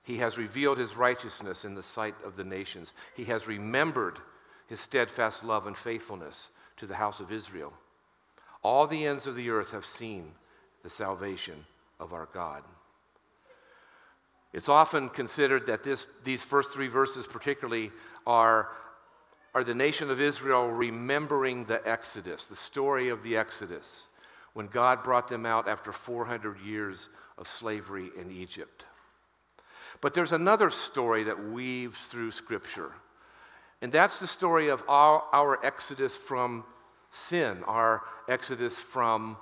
He 0.04 0.18
has 0.18 0.38
revealed 0.38 0.78
his 0.78 0.96
righteousness 0.96 1.66
in 1.66 1.74
the 1.74 1.82
sight 1.84 2.16
of 2.24 2.36
the 2.36 2.44
nations. 2.44 2.94
He 3.16 3.24
has 3.26 3.48
remembered 3.48 4.20
his 4.68 4.80
steadfast 4.80 5.44
love 5.44 5.66
and 5.68 5.76
faithfulness 5.76 6.50
to 6.78 6.86
the 6.86 6.96
house 6.96 7.20
of 7.20 7.32
Israel. 7.32 7.74
All 8.62 8.86
the 8.86 9.06
ends 9.06 9.26
of 9.26 9.36
the 9.36 9.50
earth 9.50 9.72
have 9.72 9.86
seen 9.86 10.32
the 10.84 10.90
salvation 10.90 11.66
of 12.00 12.14
our 12.14 12.28
God. 12.34 12.64
It's 14.54 14.70
often 14.70 15.10
considered 15.10 15.66
that 15.68 15.84
this, 15.84 16.08
these 16.24 16.44
first 16.44 16.72
three 16.72 16.88
verses, 16.88 17.28
particularly, 17.28 17.92
are, 18.26 18.70
are 19.56 19.64
the 19.64 19.74
nation 19.74 20.12
of 20.12 20.20
Israel 20.20 20.68
remembering 20.68 21.64
the 21.64 21.82
Exodus, 21.88 22.44
the 22.44 22.56
story 22.56 23.08
of 23.08 23.24
the 23.24 23.38
Exodus, 23.38 24.08
when 24.54 24.68
God 24.68 25.02
brought 25.02 25.30
them 25.30 25.46
out 25.46 25.70
after 25.70 25.94
400 25.94 26.60
years 26.60 27.08
of 27.38 27.48
slavery 27.48 28.10
in 28.20 28.30
Egypt. 28.30 28.86
But 30.02 30.14
there's 30.14 30.34
another 30.34 30.70
story 30.70 31.24
that 31.24 31.52
weaves 31.52 31.98
through 32.08 32.32
Scripture, 32.32 32.92
and 33.82 33.94
that's 33.94 34.20
the 34.20 34.28
story 34.28 34.68
of 34.68 34.84
our, 34.90 35.24
our 35.32 35.66
exodus 35.66 36.18
from 36.18 36.66
sin, 37.12 37.64
our 37.66 38.02
exodus 38.28 38.78
from 38.78 39.38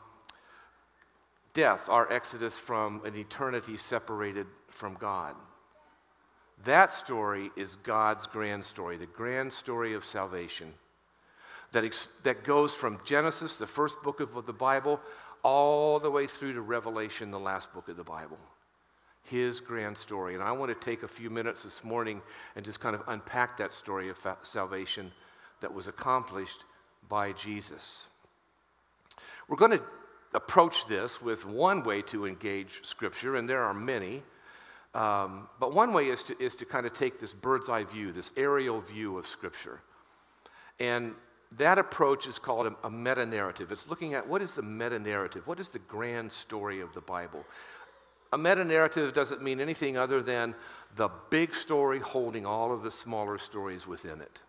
death, 1.56 1.90
our 1.90 2.12
exodus 2.14 2.58
from 2.58 3.04
an 3.04 3.16
eternity 3.16 3.78
separated 3.78 4.46
from 4.70 4.94
God. 5.00 5.36
That 6.66 6.92
story 6.92 7.52
is 7.58 7.76
God's 7.78 8.28
grand 8.28 8.64
story, 8.64 8.98
the 8.98 9.06
grand 9.06 9.52
story 9.52 9.94
of 9.94 10.06
salvation 10.06 10.74
that, 11.74 11.84
ex- 11.84 12.08
that 12.24 12.44
goes 12.44 12.74
from 12.74 13.00
Genesis, 13.04 13.58
the 13.58 13.68
first 13.68 14.02
book 14.02 14.20
of, 14.22 14.46
the 14.46 14.54
Bible, 14.54 15.00
all 15.44 16.00
the 16.00 16.10
way 16.10 16.26
through 16.26 16.54
to 16.54 16.62
Revelation, 16.62 17.32
the 17.32 17.40
last 17.40 17.74
book 17.74 17.90
of 17.90 17.98
the 17.98 18.04
Bible. 18.04 18.38
His 19.24 19.60
grand 19.60 19.98
story. 19.98 20.36
And 20.36 20.44
I 20.44 20.52
want 20.52 20.70
to 20.70 20.86
take 20.86 21.04
a 21.04 21.08
few 21.08 21.30
minutes 21.30 21.64
this 21.64 21.84
morning 21.84 22.22
and 22.56 22.64
just 22.64 22.80
kind 22.80 22.96
of 22.96 23.04
unpack 23.08 23.58
that 23.58 23.74
story 23.74 24.10
of 24.10 24.18
fa- 24.18 24.38
salvation 24.44 25.12
that 25.62 25.74
was 25.74 25.88
accomplished 25.88 26.64
by 27.10 27.32
Jesus. 27.34 28.04
We're 29.48 29.58
going 29.58 29.72
to 29.72 29.82
approach 30.34 30.88
this 30.88 31.22
with 31.22 31.46
one 31.46 31.84
way 31.84 32.02
to 32.04 32.26
engage 32.26 32.82
Scripture, 32.84 33.36
and 33.36 33.50
there 33.50 33.64
are 33.64 33.74
many. 33.74 34.24
Um, 34.94 35.48
but 35.60 35.74
one 35.74 35.94
way 35.94 36.10
is 36.10 36.24
to, 36.26 36.42
is 36.42 36.56
to 36.58 36.66
kind 36.66 36.86
of 36.86 36.94
take 36.94 37.20
this 37.20 37.34
bird's 37.34 37.68
eye 37.68 37.84
view, 37.84 38.12
this 38.12 38.32
aerial 38.38 38.82
view 38.82 39.18
of 39.18 39.26
Scripture. 39.26 39.82
And 40.80 41.14
that 41.58 41.78
approach 41.78 42.28
is 42.28 42.40
called 42.40 42.68
a, 42.68 42.76
a 42.88 42.90
meta 42.90 43.26
narrative. 43.26 43.72
It's 43.72 43.88
looking 43.88 44.14
at 44.14 44.28
what 44.28 44.42
is 44.42 44.54
the 44.54 44.62
meta 44.62 45.00
narrative? 45.00 45.48
What 45.48 45.60
is 45.60 45.70
the 45.70 45.80
grand 45.80 46.32
story 46.32 46.82
of 46.82 46.94
the 46.94 47.02
Bible? 47.02 47.44
A 48.32 48.38
meta 48.38 48.64
narrative 48.64 49.14
doesn't 49.14 49.44
mean 49.44 49.60
anything 49.60 49.98
other 49.98 50.22
than 50.22 50.56
the 50.96 51.10
big 51.30 51.54
story 51.54 52.00
holding 52.00 52.46
all 52.46 52.72
of 52.72 52.82
the 52.82 52.92
smaller 52.92 53.38
stories 53.38 53.86
within 53.86 54.22
it. 54.22 54.42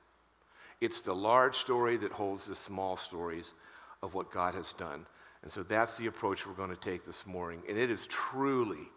It's 0.81 1.03
the 1.03 1.15
large 1.15 1.57
story 1.57 1.97
that 1.99 2.13
holds 2.13 2.47
the 2.47 2.55
small 2.55 2.97
stories 2.97 3.53
of 4.03 4.15
what 4.15 4.33
God 4.33 4.55
has 4.55 4.73
done. 4.75 5.07
And 5.43 5.53
so 5.53 5.63
that's 5.63 5.99
the 5.99 6.07
approach 6.07 6.47
we're 6.47 6.55
going 6.55 6.71
to 6.71 6.77
take 6.77 7.05
this 7.05 7.27
morning. 7.27 7.63
And 7.69 7.79
it 7.79 7.91
is 7.91 8.07
truly 8.07 8.89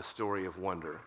a 0.00 0.02
story 0.02 0.46
of 0.46 0.58
wonder. 0.58 0.98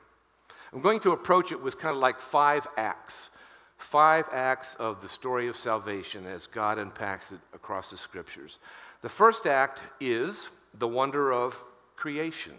I'm 0.72 0.82
going 0.82 1.02
to 1.02 1.12
approach 1.12 1.52
it 1.52 1.62
with 1.62 1.80
kind 1.80 1.96
of 1.96 2.02
like 2.02 2.20
five 2.20 2.66
acts. 2.78 3.32
Five 3.78 4.30
acts 4.32 4.76
of 4.76 5.02
the 5.02 5.10
story 5.10 5.48
of 5.50 5.58
salvation 5.58 6.26
as 6.26 6.48
God 6.48 6.78
unpacks 6.78 7.32
it 7.32 7.40
across 7.54 7.90
the 7.90 7.98
scriptures. 7.98 8.60
The 9.02 9.10
first 9.10 9.46
act 9.46 9.82
is 10.00 10.48
the 10.76 10.88
wonder 10.88 11.34
of 11.34 11.62
creation. 11.98 12.54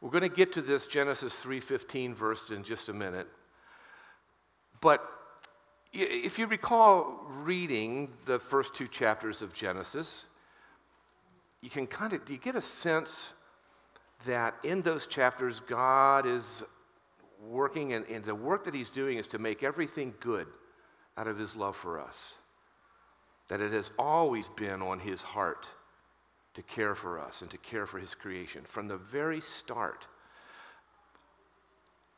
We're 0.00 0.10
going 0.10 0.28
to 0.28 0.36
get 0.36 0.52
to 0.54 0.60
this 0.60 0.86
Genesis 0.86 1.42
3:15 1.42 2.14
verse 2.14 2.50
in 2.50 2.62
just 2.62 2.88
a 2.88 2.92
minute. 2.92 3.28
But 4.80 5.08
if 5.92 6.38
you 6.38 6.46
recall 6.46 7.24
reading 7.44 8.10
the 8.26 8.38
first 8.38 8.74
two 8.74 8.88
chapters 8.88 9.40
of 9.40 9.54
Genesis, 9.54 10.26
you 11.62 11.70
can 11.70 11.86
kind 11.86 12.12
of 12.12 12.28
you 12.28 12.36
get 12.36 12.54
a 12.54 12.60
sense 12.60 13.32
that 14.26 14.54
in 14.64 14.82
those 14.82 15.06
chapters 15.06 15.60
God 15.60 16.26
is 16.26 16.62
working 17.48 17.92
and, 17.92 18.06
and 18.06 18.24
the 18.24 18.34
work 18.34 18.64
that 18.64 18.74
he's 18.74 18.90
doing 18.90 19.18
is 19.18 19.28
to 19.28 19.38
make 19.38 19.62
everything 19.62 20.14
good 20.20 20.46
out 21.16 21.26
of 21.26 21.38
his 21.38 21.54
love 21.54 21.76
for 21.76 22.00
us. 22.00 22.34
That 23.48 23.60
it 23.60 23.72
has 23.72 23.90
always 23.98 24.48
been 24.48 24.82
on 24.82 24.98
his 24.98 25.20
heart 25.20 25.66
to 26.54 26.62
care 26.62 26.94
for 26.94 27.18
us 27.18 27.42
and 27.42 27.50
to 27.50 27.58
care 27.58 27.86
for 27.86 27.98
his 27.98 28.14
creation 28.14 28.62
from 28.64 28.88
the 28.88 28.96
very 28.96 29.40
start. 29.40 30.06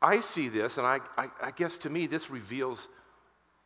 I 0.01 0.19
see 0.19 0.47
this, 0.47 0.77
and 0.77 0.85
I, 0.85 0.99
I, 1.17 1.27
I 1.41 1.51
guess 1.51 1.79
to 1.79 1.89
me, 1.89 2.07
this 2.07 2.29
reveals 2.29 2.87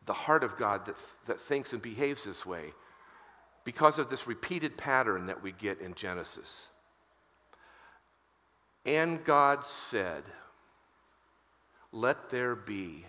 the 0.06 0.14
heart 0.14 0.42
of 0.42 0.56
God 0.56 0.86
that, 0.86 0.96
that 1.26 1.40
thinks 1.40 1.72
and 1.72 1.82
behaves 1.82 2.24
this 2.24 2.44
way 2.44 2.72
because 3.64 3.98
of 3.98 4.08
this 4.08 4.26
repeated 4.26 4.76
pattern 4.76 5.26
that 5.26 5.42
we 5.42 5.52
get 5.52 5.80
in 5.80 5.94
Genesis. 5.94 6.66
And 8.84 9.24
God 9.24 9.64
said, 9.64 10.24
Let 11.92 12.30
there 12.30 12.54
be. 12.54 13.04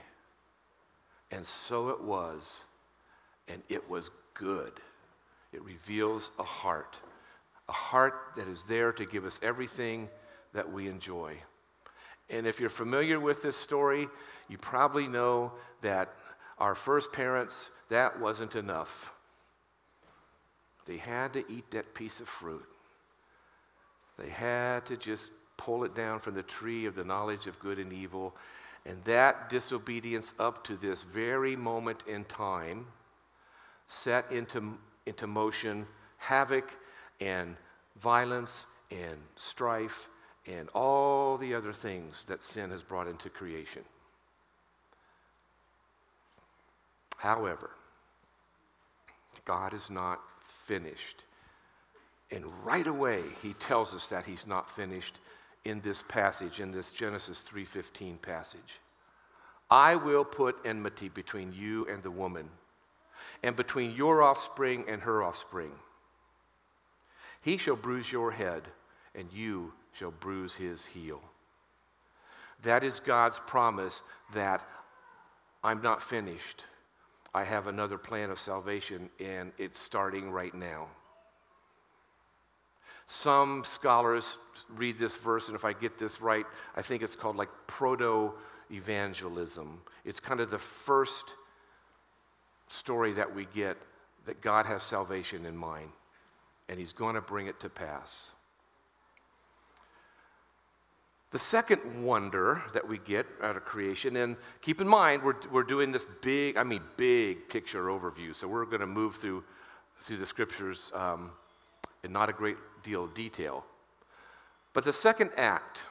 And 1.32 1.45
so 1.45 1.89
it 1.89 2.01
was, 2.01 2.63
and 3.47 3.61
it 3.67 3.89
was 3.89 4.11
good. 4.36 4.74
It 5.51 5.63
reveals 5.63 6.30
a 6.38 6.43
heart, 6.43 6.97
a 7.67 7.71
heart 7.71 8.13
that 8.38 8.47
is 8.47 8.63
there 8.63 8.91
to 8.93 9.05
give 9.05 9.26
us 9.26 9.39
everything 9.41 10.09
that 10.53 10.71
we 10.71 10.88
enjoy. 10.88 11.38
And 12.30 12.45
if 12.47 12.59
you're 12.59 12.69
familiar 12.69 13.19
with 13.19 13.41
this 13.41 13.57
story, 13.57 14.07
you 14.47 14.57
probably 14.57 15.07
know 15.07 15.53
that 15.82 16.13
our 16.59 16.76
first 16.76 17.11
parents, 17.11 17.69
that 17.89 18.19
wasn't 18.19 18.55
enough. 18.55 19.13
They 20.86 20.97
had 20.97 21.34
to 21.34 21.43
eat 21.51 21.71
that 21.71 21.93
piece 21.93 22.19
of 22.19 22.28
fruit. 22.28 22.65
They 24.17 24.30
had 24.30 24.86
to 24.88 24.97
just 24.97 25.32
pull 25.57 25.83
it 25.83 25.95
down 25.95 26.19
from 26.19 26.35
the 26.35 26.43
tree 26.43 26.85
of 26.85 26.95
the 26.95 27.03
knowledge 27.03 27.47
of 27.47 27.59
good 27.59 27.79
and 27.79 27.93
evil. 27.93 28.35
And 28.85 29.03
that 29.05 29.49
disobedience 29.49 30.33
up 30.39 30.63
to 30.65 30.75
this 30.75 31.03
very 31.03 31.55
moment 31.55 32.03
in 32.07 32.25
time 32.25 32.87
set 33.87 34.31
into, 34.31 34.77
into 35.05 35.27
motion 35.27 35.85
havoc 36.17 36.71
and 37.21 37.55
violence 38.01 38.65
and 38.91 39.17
strife 39.35 40.09
and 40.45 40.69
all 40.69 41.37
the 41.37 41.53
other 41.53 41.71
things 41.71 42.25
that 42.25 42.43
sin 42.43 42.69
has 42.71 42.83
brought 42.83 43.07
into 43.07 43.29
creation. 43.29 43.83
However, 47.17 47.69
God 49.45 49.73
is 49.73 49.89
not 49.89 50.19
finished. 50.65 51.23
And 52.31 52.45
right 52.65 52.87
away, 52.87 53.21
he 53.41 53.53
tells 53.53 53.93
us 53.93 54.07
that 54.09 54.25
he's 54.25 54.47
not 54.47 54.69
finished 54.69 55.19
in 55.66 55.82
this 55.82 56.03
passage, 56.03 56.59
in 56.59 56.72
this 56.72 56.91
Genesis 56.91 57.41
3:15 57.41 58.18
passage. 58.18 58.80
I 59.70 59.95
will 59.95 60.26
put 60.26 60.66
enmity 60.66 61.09
between 61.09 61.53
you 61.53 61.88
and 61.88 62.03
the 62.03 62.11
woman, 62.11 62.49
and 63.41 63.55
between 63.55 63.91
your 63.91 64.22
offspring 64.22 64.88
and 64.88 65.01
her 65.01 65.24
offspring. 65.24 65.80
He 67.41 67.57
shall 67.57 67.76
bruise 67.76 68.11
your 68.11 68.32
head, 68.32 68.72
and 69.16 69.32
you 69.32 69.74
shall 69.93 70.11
bruise 70.11 70.53
his 70.55 70.86
heel. 70.86 71.22
That 72.61 72.84
is 72.84 72.99
God's 72.99 73.39
promise 73.39 74.01
that 74.34 74.61
I'm 75.64 75.82
not 75.82 76.01
finished. 76.01 76.66
I 77.34 77.43
have 77.43 77.68
another 77.68 77.97
plan 77.97 78.30
of 78.30 78.39
salvation, 78.39 79.09
and 79.20 79.51
it's 79.57 79.80
starting 79.80 80.32
right 80.32 80.53
now. 80.53 80.88
Some 83.07 83.63
scholars 83.65 84.37
read 84.69 84.97
this 84.97 85.15
verse, 85.15 85.47
and 85.47 85.55
if 85.55 85.65
I 85.65 85.73
get 85.73 85.97
this 85.97 86.21
right, 86.21 86.45
I 86.75 86.81
think 86.81 87.03
it's 87.03 87.15
called 87.15 87.35
like 87.35 87.49
proto 87.67 88.33
evangelism. 88.71 89.81
It's 90.05 90.19
kind 90.19 90.39
of 90.39 90.49
the 90.49 90.59
first 90.59 91.35
story 92.67 93.13
that 93.13 93.35
we 93.35 93.45
get 93.53 93.77
that 94.25 94.41
God 94.41 94.65
has 94.65 94.83
salvation 94.83 95.45
in 95.45 95.55
mind, 95.55 95.89
and 96.69 96.79
He's 96.79 96.93
going 96.93 97.15
to 97.15 97.21
bring 97.21 97.47
it 97.47 97.59
to 97.59 97.69
pass. 97.69 98.27
The 101.31 101.39
second 101.39 102.03
wonder 102.03 102.61
that 102.75 102.87
we 102.87 102.99
get 102.99 103.25
out 103.41 103.57
of 103.57 103.65
creation, 103.65 104.17
and 104.17 104.37
keep 104.61 104.79
in 104.79 104.87
mind, 104.87 105.23
we're, 105.23 105.35
we're 105.51 105.63
doing 105.63 105.91
this 105.91 106.05
big, 106.21 106.57
I 106.57 106.63
mean, 106.63 106.81
big 106.95 107.49
picture 107.49 107.85
overview. 107.85 108.35
So 108.35 108.47
we're 108.47 108.65
going 108.65 108.81
to 108.81 108.87
move 108.87 109.15
through, 109.15 109.43
through 110.01 110.17
the 110.17 110.27
scriptures 110.27 110.91
um, 110.93 111.31
in 112.03 112.11
not 112.11 112.29
a 112.29 112.33
great 112.33 112.57
deal 112.84 113.03
of 113.05 113.13
detail. 113.13 113.65
But 114.73 114.84
the 114.86 114.93
second 114.93 115.31
act 115.38 115.84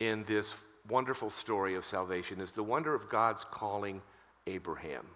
in 0.00 0.24
this 0.24 0.54
wonderful 0.88 1.30
story 1.30 1.74
of 1.74 1.84
salvation 1.84 2.40
is 2.40 2.52
the 2.52 2.62
wonder 2.62 2.94
of 2.94 3.08
God's 3.08 3.44
calling 3.44 4.02
Abraham. 4.46 5.06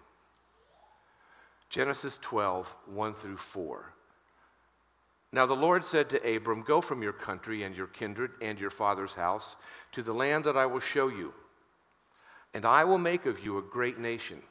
Genesis 1.69 2.19
12, 2.21 2.73
1 2.85 3.13
through 3.15 3.37
4. 3.37 3.93
Now 5.31 5.45
the 5.45 5.53
Lord 5.53 5.83
said 5.83 6.09
to 6.11 6.35
Abram, 6.35 6.61
Go 6.61 6.79
from 6.79 7.01
your 7.01 7.11
country 7.11 7.63
and 7.63 7.75
your 7.75 7.87
kindred 7.87 8.31
and 8.41 8.59
your 8.59 8.69
father's 8.69 9.13
house 9.13 9.57
to 9.91 10.01
the 10.01 10.13
land 10.13 10.45
that 10.45 10.55
I 10.55 10.65
will 10.65 10.79
show 10.79 11.09
you. 11.09 11.33
And 12.53 12.63
I 12.63 12.85
will 12.85 12.99
make 12.99 13.25
of 13.25 13.43
you 13.43 13.57
a 13.57 13.61
great 13.61 13.99
nation, 13.99 14.41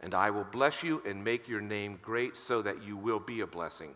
and 0.00 0.14
I 0.14 0.30
will 0.30 0.44
bless 0.44 0.82
you 0.82 1.02
and 1.04 1.24
make 1.24 1.48
your 1.48 1.60
name 1.60 1.98
great 2.00 2.36
so 2.36 2.62
that 2.62 2.84
you 2.84 2.96
will 2.96 3.18
be 3.18 3.40
a 3.40 3.46
blessing. 3.48 3.94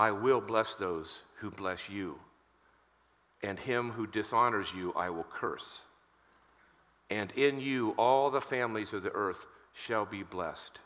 I 0.00 0.12
will 0.12 0.40
bless 0.40 0.76
those 0.76 1.18
who 1.40 1.50
bless 1.50 1.90
you, 1.90 2.18
and 3.42 3.58
him 3.58 3.90
who 3.90 4.06
dishonors 4.06 4.72
you 4.74 4.94
I 4.96 5.10
will 5.10 5.26
curse. 5.30 5.82
And 7.10 7.30
in 7.32 7.60
you 7.60 7.90
all 7.98 8.30
the 8.30 8.40
families 8.40 8.94
of 8.94 9.02
the 9.02 9.12
earth 9.12 9.44
shall 9.74 10.06
be 10.06 10.22
blessed. 10.22 10.80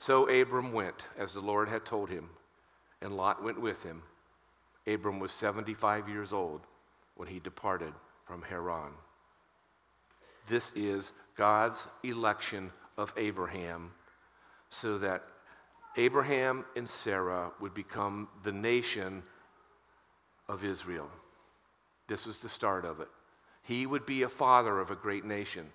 So 0.00 0.28
Abram 0.28 0.72
went 0.72 1.04
as 1.16 1.32
the 1.32 1.40
Lord 1.40 1.68
had 1.68 1.84
told 1.84 2.10
him 2.10 2.28
and 3.00 3.16
Lot 3.16 3.40
went 3.40 3.60
with 3.60 3.84
him. 3.84 4.02
Abram 4.88 5.20
was 5.20 5.30
75 5.30 6.08
years 6.08 6.32
old 6.32 6.62
when 7.14 7.28
he 7.28 7.38
departed 7.38 7.92
from 8.26 8.42
Haran. 8.42 8.94
This 10.48 10.72
is 10.72 11.12
God's 11.36 11.86
election 12.02 12.72
of 12.96 13.14
Abraham 13.16 13.92
so 14.70 14.98
that 14.98 15.22
Abraham 15.96 16.64
and 16.76 16.88
Sarah 16.88 17.50
would 17.60 17.74
become 17.74 18.28
the 18.44 18.52
nation 18.52 19.22
of 20.48 20.64
Israel. 20.64 21.08
This 22.06 22.26
was 22.26 22.40
the 22.40 22.48
start 22.48 22.84
of 22.84 23.00
it. 23.00 23.08
He 23.62 23.86
would 23.86 24.06
be 24.06 24.22
a 24.22 24.28
father 24.28 24.80
of 24.80 24.90
a 24.90 24.96
great 24.96 25.24
nation. 25.24 25.66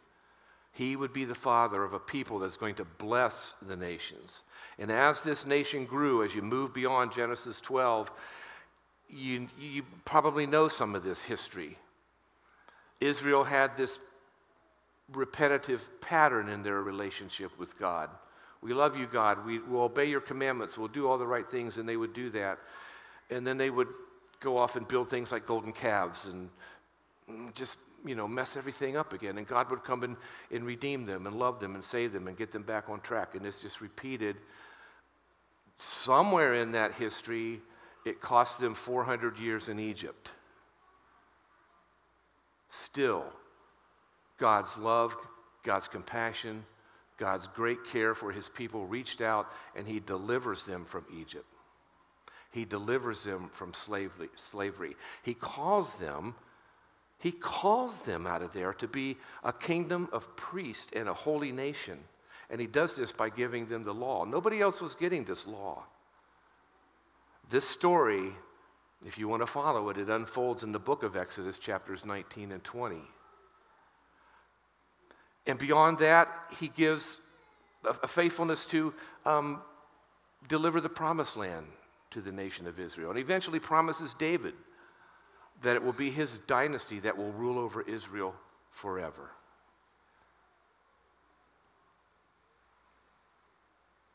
He 0.71 0.95
would 0.95 1.13
be 1.13 1.25
the 1.25 1.35
father 1.35 1.83
of 1.83 1.93
a 1.93 1.99
people 1.99 2.39
that's 2.39 2.57
going 2.57 2.75
to 2.75 2.85
bless 2.85 3.53
the 3.61 3.75
nations. 3.75 4.41
And 4.79 4.91
as 4.91 5.21
this 5.21 5.45
nation 5.45 5.85
grew, 5.85 6.23
as 6.23 6.33
you 6.33 6.41
move 6.41 6.73
beyond 6.73 7.11
Genesis 7.13 7.61
12, 7.61 8.11
you, 9.07 9.47
you 9.59 9.83
probably 10.05 10.47
know 10.47 10.67
some 10.67 10.95
of 10.95 11.03
this 11.03 11.21
history. 11.21 11.77
Israel 12.99 13.43
had 13.43 13.77
this 13.77 13.99
repetitive 15.11 15.87
pattern 16.01 16.49
in 16.49 16.63
their 16.63 16.81
relationship 16.81 17.51
with 17.59 17.77
God. 17.77 18.09
We 18.63 18.73
love 18.73 18.97
you, 18.97 19.07
God. 19.07 19.45
We 19.45 19.59
will 19.59 19.81
obey 19.81 20.05
your 20.05 20.21
commandments. 20.21 20.77
We'll 20.77 20.87
do 20.87 21.07
all 21.07 21.17
the 21.17 21.27
right 21.27 21.47
things, 21.47 21.77
and 21.77 21.87
they 21.87 21.97
would 21.97 22.13
do 22.13 22.29
that. 22.29 22.59
And 23.29 23.45
then 23.45 23.57
they 23.57 23.69
would 23.69 23.89
go 24.39 24.57
off 24.57 24.77
and 24.77 24.87
build 24.87 25.09
things 25.09 25.31
like 25.31 25.45
golden 25.45 25.73
calves 25.73 26.25
and 26.25 26.49
just 27.53 27.77
you 28.05 28.15
know, 28.15 28.27
mess 28.27 28.57
everything 28.57 28.97
up 28.97 29.13
again. 29.13 29.37
And 29.37 29.47
God 29.47 29.69
would 29.69 29.83
come 29.83 30.03
and, 30.03 30.17
and 30.51 30.65
redeem 30.65 31.05
them 31.05 31.27
and 31.27 31.37
love 31.37 31.59
them 31.59 31.75
and 31.75 31.83
save 31.83 32.13
them 32.13 32.27
and 32.27 32.37
get 32.37 32.51
them 32.51 32.63
back 32.63 32.89
on 32.89 32.99
track. 33.01 33.35
And 33.35 33.45
it's 33.45 33.61
just 33.61 33.81
repeated. 33.81 34.37
Somewhere 35.77 36.55
in 36.55 36.71
that 36.73 36.93
history, 36.93 37.61
it 38.05 38.21
cost 38.21 38.59
them 38.59 38.73
400 38.73 39.37
years 39.39 39.69
in 39.69 39.79
Egypt. 39.79 40.31
Still, 42.69 43.23
God's 44.37 44.77
love, 44.77 45.15
God's 45.63 45.87
compassion, 45.87 46.65
God's 47.23 47.47
great 47.47 47.85
care 47.85 48.13
for 48.13 48.33
his 48.33 48.49
people 48.49 48.85
reached 48.85 49.21
out 49.21 49.49
and 49.77 49.87
he 49.87 50.01
delivers 50.01 50.65
them 50.65 50.83
from 50.83 51.05
Egypt. 51.17 51.45
He 52.51 52.65
delivers 52.65 53.23
them 53.23 53.49
from 53.53 53.73
slavery. 53.73 54.27
slavery. 54.35 54.97
He 55.23 55.33
calls 55.33 55.95
them 55.95 56.35
he 57.19 57.31
calls 57.31 58.01
them 58.01 58.27
out 58.27 58.41
of 58.41 58.51
there 58.51 58.73
to 58.73 58.87
be 58.89 59.15
a 59.45 59.53
kingdom 59.53 60.09
of 60.11 60.35
priests 60.35 60.91
and 60.93 61.07
a 61.07 61.13
holy 61.13 61.53
nation. 61.53 61.97
And 62.49 62.59
he 62.59 62.67
does 62.67 62.97
this 62.97 63.13
by 63.13 63.29
giving 63.29 63.67
them 63.67 63.83
the 63.83 63.93
law. 63.93 64.25
Nobody 64.25 64.59
else 64.59 64.81
was 64.81 64.93
getting 64.93 65.23
this 65.23 65.47
law. 65.47 65.83
This 67.49 67.63
story, 67.63 68.33
if 69.05 69.17
you 69.17 69.29
want 69.29 69.41
to 69.41 69.47
follow 69.47 69.87
it, 69.87 69.97
it 69.97 70.09
unfolds 70.09 70.63
in 70.63 70.73
the 70.73 70.79
book 70.79 71.03
of 71.03 71.15
Exodus, 71.15 71.57
chapters 71.57 72.03
19 72.03 72.51
and 72.51 72.61
20. 72.61 72.97
And 75.45 75.59
beyond 75.59 75.99
that, 75.99 76.29
he 76.57 76.69
gives 76.69 77.19
a 77.83 78.07
faithfulness 78.07 78.65
to 78.67 78.93
um, 79.25 79.61
deliver 80.47 80.79
the 80.79 80.89
promised 80.89 81.35
land 81.35 81.65
to 82.11 82.21
the 82.21 82.31
nation 82.31 82.67
of 82.67 82.79
Israel. 82.79 83.09
And 83.09 83.19
eventually 83.19 83.59
promises 83.59 84.13
David 84.13 84.53
that 85.61 85.75
it 85.75 85.83
will 85.83 85.93
be 85.93 86.09
his 86.09 86.39
dynasty 86.39 86.99
that 86.99 87.17
will 87.17 87.31
rule 87.31 87.57
over 87.57 87.81
Israel 87.81 88.35
forever. 88.71 89.31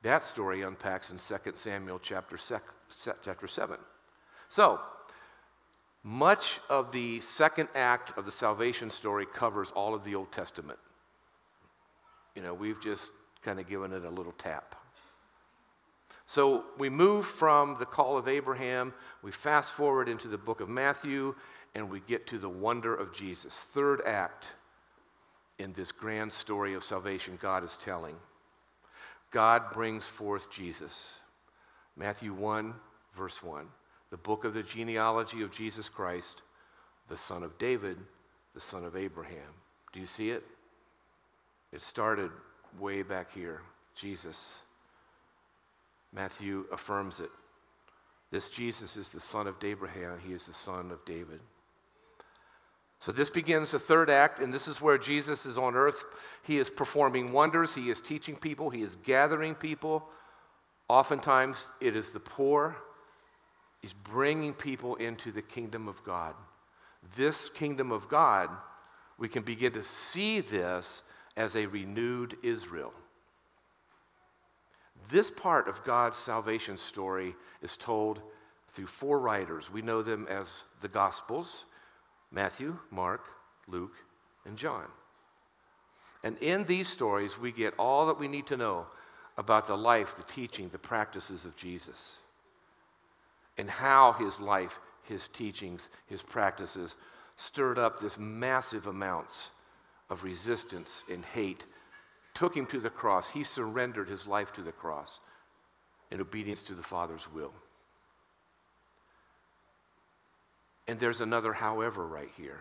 That 0.03 0.23
story 0.23 0.63
unpacks 0.63 1.11
in 1.11 1.19
2 1.19 1.53
Samuel 1.55 1.99
chapter, 1.99 2.39
sec, 2.39 2.63
chapter 3.23 3.47
7. 3.47 3.77
So, 4.49 4.81
much 6.05 6.61
of 6.71 6.93
the 6.93 7.21
second 7.21 7.69
act 7.75 8.17
of 8.17 8.25
the 8.25 8.31
salvation 8.31 8.89
story 8.89 9.27
covers 9.27 9.71
all 9.73 9.95
of 9.95 10.05
the 10.05 10.15
Old 10.15 10.31
Testament. 10.31 10.79
You 12.39 12.45
know, 12.45 12.55
we've 12.55 12.81
just 12.81 13.11
kind 13.43 13.59
of 13.59 13.69
given 13.69 13.93
it 13.93 14.05
a 14.05 14.11
little 14.11 14.35
tap. 14.39 14.77
So 16.29 16.67
we 16.79 16.89
move 16.89 17.27
from 17.27 17.75
the 17.81 17.85
call 17.85 18.17
of 18.17 18.29
Abraham, 18.29 18.95
we 19.23 19.33
fast 19.33 19.73
forward 19.73 20.09
into 20.09 20.29
the 20.29 20.39
book 20.39 20.61
of 20.61 20.69
Matthew, 20.69 21.35
and 21.75 21.91
we 21.91 21.99
get 21.99 22.29
to 22.29 22.39
the 22.39 22.49
wonder 22.49 22.95
of 22.95 23.13
Jesus. 23.13 23.53
Third 23.75 24.03
act 24.07 24.47
in 25.59 25.73
this 25.73 25.91
grand 25.91 26.33
story 26.33 26.75
of 26.75 26.85
salvation 26.85 27.37
God 27.43 27.65
is 27.65 27.77
telling. 27.77 28.15
God 29.33 29.73
brings 29.73 30.05
forth 30.05 30.49
Jesus. 30.49 31.15
Matthew 31.97 32.33
1, 32.33 32.73
verse 33.17 33.43
1. 33.43 33.67
The 34.13 34.17
book 34.17 34.45
of 34.45 34.55
the 34.55 34.63
genealogy 34.63 35.43
of 35.43 35.51
Jesus 35.51 35.89
Christ, 35.89 36.43
the 37.09 37.17
son 37.17 37.43
of 37.43 37.59
David, 37.59 37.97
the 38.55 38.61
son 38.61 38.85
of 38.85 38.95
Abraham. 38.95 39.55
Do 39.93 39.99
you 39.99 40.07
see 40.07 40.31
it? 40.31 40.45
It 41.73 41.83
started 41.83 42.31
way 42.79 43.03
back 43.03 43.33
here. 43.33 43.63
Jesus 43.95 44.55
Matthew 46.13 46.65
affirms 46.73 47.21
it. 47.21 47.31
This 48.31 48.51
Jesus 48.51 48.97
is 48.97 49.09
the 49.09 49.21
son 49.21 49.47
of 49.47 49.63
Abraham, 49.63 50.19
he 50.25 50.33
is 50.33 50.47
the 50.47 50.53
son 50.53 50.91
of 50.91 51.05
David. 51.05 51.41
So 53.01 53.13
this 53.13 53.31
begins 53.31 53.71
the 53.71 53.79
third 53.79 54.11
act, 54.11 54.41
and 54.41 54.53
this 54.53 54.67
is 54.67 54.81
where 54.81 54.99
Jesus 54.99 55.47
is 55.47 55.57
on 55.57 55.77
earth. 55.77 56.05
He 56.43 56.59
is 56.59 56.69
performing 56.69 57.33
wonders, 57.33 57.75
he 57.75 57.91
is 57.91 58.01
teaching 58.01 58.37
people, 58.37 58.71
he 58.71 58.83
is 58.83 58.97
gathering 58.97 59.55
people. 59.55 60.05
Oftentimes, 60.89 61.69
it 61.81 61.95
is 61.95 62.11
the 62.11 62.21
poor. 62.21 62.77
He's 63.81 63.93
bringing 63.93 64.53
people 64.53 64.97
into 64.97 65.31
the 65.31 65.43
kingdom 65.43 65.87
of 65.87 66.03
God. 66.03 66.35
This 67.17 67.49
kingdom 67.51 67.93
of 67.93 68.09
God, 68.09 68.51
we 69.19 69.29
can 69.29 69.43
begin 69.43 69.73
to 69.73 69.83
see 69.83 70.41
this 70.41 71.03
as 71.39 71.55
a 71.55 71.67
renewed 71.67 72.37
Israel. 72.43 72.93
This 75.09 75.31
part 75.31 75.69
of 75.69 75.85
God's 75.85 76.17
salvation 76.17 76.77
story 76.77 77.35
is 77.63 77.77
told 77.77 78.21
through 78.73 78.89
four 78.89 79.21
writers. 79.21 79.73
We 79.73 79.81
know 79.81 80.03
them 80.03 80.27
as 80.29 80.65
the 80.83 80.89
Gospels 80.89 81.65
Matthew, 82.31 82.77
Mark, 82.91 83.25
Luke, 83.69 83.95
and 84.45 84.59
John. 84.59 84.85
And 86.23 86.37
in 86.43 86.65
these 86.65 86.89
stories, 86.89 87.39
we 87.39 87.53
get 87.53 87.73
all 87.79 88.07
that 88.09 88.19
we 88.19 88.29
need 88.29 88.49
to 88.49 88.57
know 88.57 88.87
about 89.39 89.67
the 89.67 89.79
life, 89.79 90.17
the 90.17 90.25
teaching, 90.25 90.69
the 90.69 90.79
practices 90.79 91.47
of 91.47 91.57
Jesus, 91.57 92.17
and 93.57 93.71
how 93.71 94.13
his 94.13 94.41
life, 94.41 94.81
his 95.05 95.29
teachings, 95.29 95.89
his 96.07 96.21
practices 96.21 96.97
stirred 97.37 97.79
up 97.79 97.99
this 97.99 98.19
massive 98.19 98.89
amounts 98.89 99.51
of 100.11 100.25
resistance 100.25 101.03
and 101.11 101.25
hate, 101.25 101.65
took 102.35 102.57
him 102.57 102.67
to 102.67 102.81
the 102.81 102.91
cross. 102.91 103.29
He 103.29 103.45
surrendered 103.45 104.09
his 104.09 104.27
life 104.27 104.53
to 104.55 104.63
the 104.63 104.73
cross 104.73 105.21
in 106.11 106.21
obedience 106.21 106.63
to 106.65 106.75
the 106.75 106.83
Father's 106.83 107.27
will. 107.33 107.53
And 110.87 110.99
there's 110.99 111.21
another 111.21 111.53
however 111.53 112.07
right 112.07 112.31
here. 112.37 112.61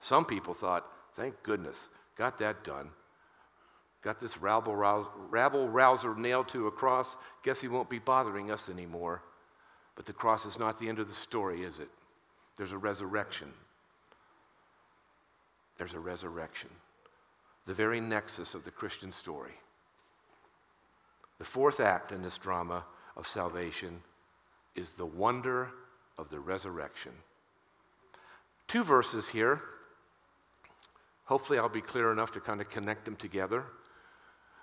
Some 0.00 0.24
people 0.24 0.54
thought, 0.54 0.86
thank 1.16 1.42
goodness, 1.42 1.88
got 2.16 2.38
that 2.38 2.64
done. 2.64 2.90
Got 4.02 4.20
this 4.20 4.38
rabble, 4.38 4.76
rouse, 4.76 5.06
rabble 5.28 5.68
rouser 5.68 6.14
nailed 6.14 6.48
to 6.50 6.68
a 6.68 6.70
cross. 6.70 7.16
Guess 7.42 7.60
he 7.60 7.68
won't 7.68 7.90
be 7.90 7.98
bothering 7.98 8.50
us 8.50 8.68
anymore. 8.68 9.22
But 9.96 10.06
the 10.06 10.12
cross 10.12 10.46
is 10.46 10.58
not 10.58 10.78
the 10.78 10.88
end 10.88 11.00
of 11.00 11.08
the 11.08 11.14
story, 11.14 11.64
is 11.64 11.80
it? 11.80 11.88
There's 12.56 12.72
a 12.72 12.78
resurrection. 12.78 13.52
There's 15.78 15.94
a 15.94 16.00
resurrection. 16.00 16.70
The 17.66 17.74
very 17.74 18.00
nexus 18.00 18.54
of 18.54 18.64
the 18.64 18.70
Christian 18.70 19.12
story. 19.12 19.52
The 21.38 21.44
fourth 21.44 21.80
act 21.80 22.12
in 22.12 22.20
this 22.20 22.36
drama 22.36 22.84
of 23.16 23.26
salvation 23.26 24.02
is 24.74 24.90
the 24.90 25.06
wonder 25.06 25.70
of 26.18 26.30
the 26.30 26.40
resurrection. 26.40 27.12
Two 28.66 28.82
verses 28.82 29.28
here. 29.28 29.62
Hopefully, 31.24 31.58
I'll 31.58 31.68
be 31.68 31.80
clear 31.80 32.10
enough 32.10 32.32
to 32.32 32.40
kind 32.40 32.60
of 32.60 32.68
connect 32.70 33.04
them 33.04 33.16
together. 33.16 33.64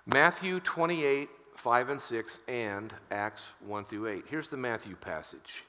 Matthew 0.04 0.60
28, 0.60 1.28
5 1.56 1.88
and 1.88 2.00
6, 2.00 2.38
and 2.48 2.94
Acts 3.10 3.48
1 3.66 3.84
through 3.86 4.08
8. 4.08 4.24
Here's 4.28 4.48
the 4.48 4.56
Matthew 4.56 4.96
passage. 4.96 5.64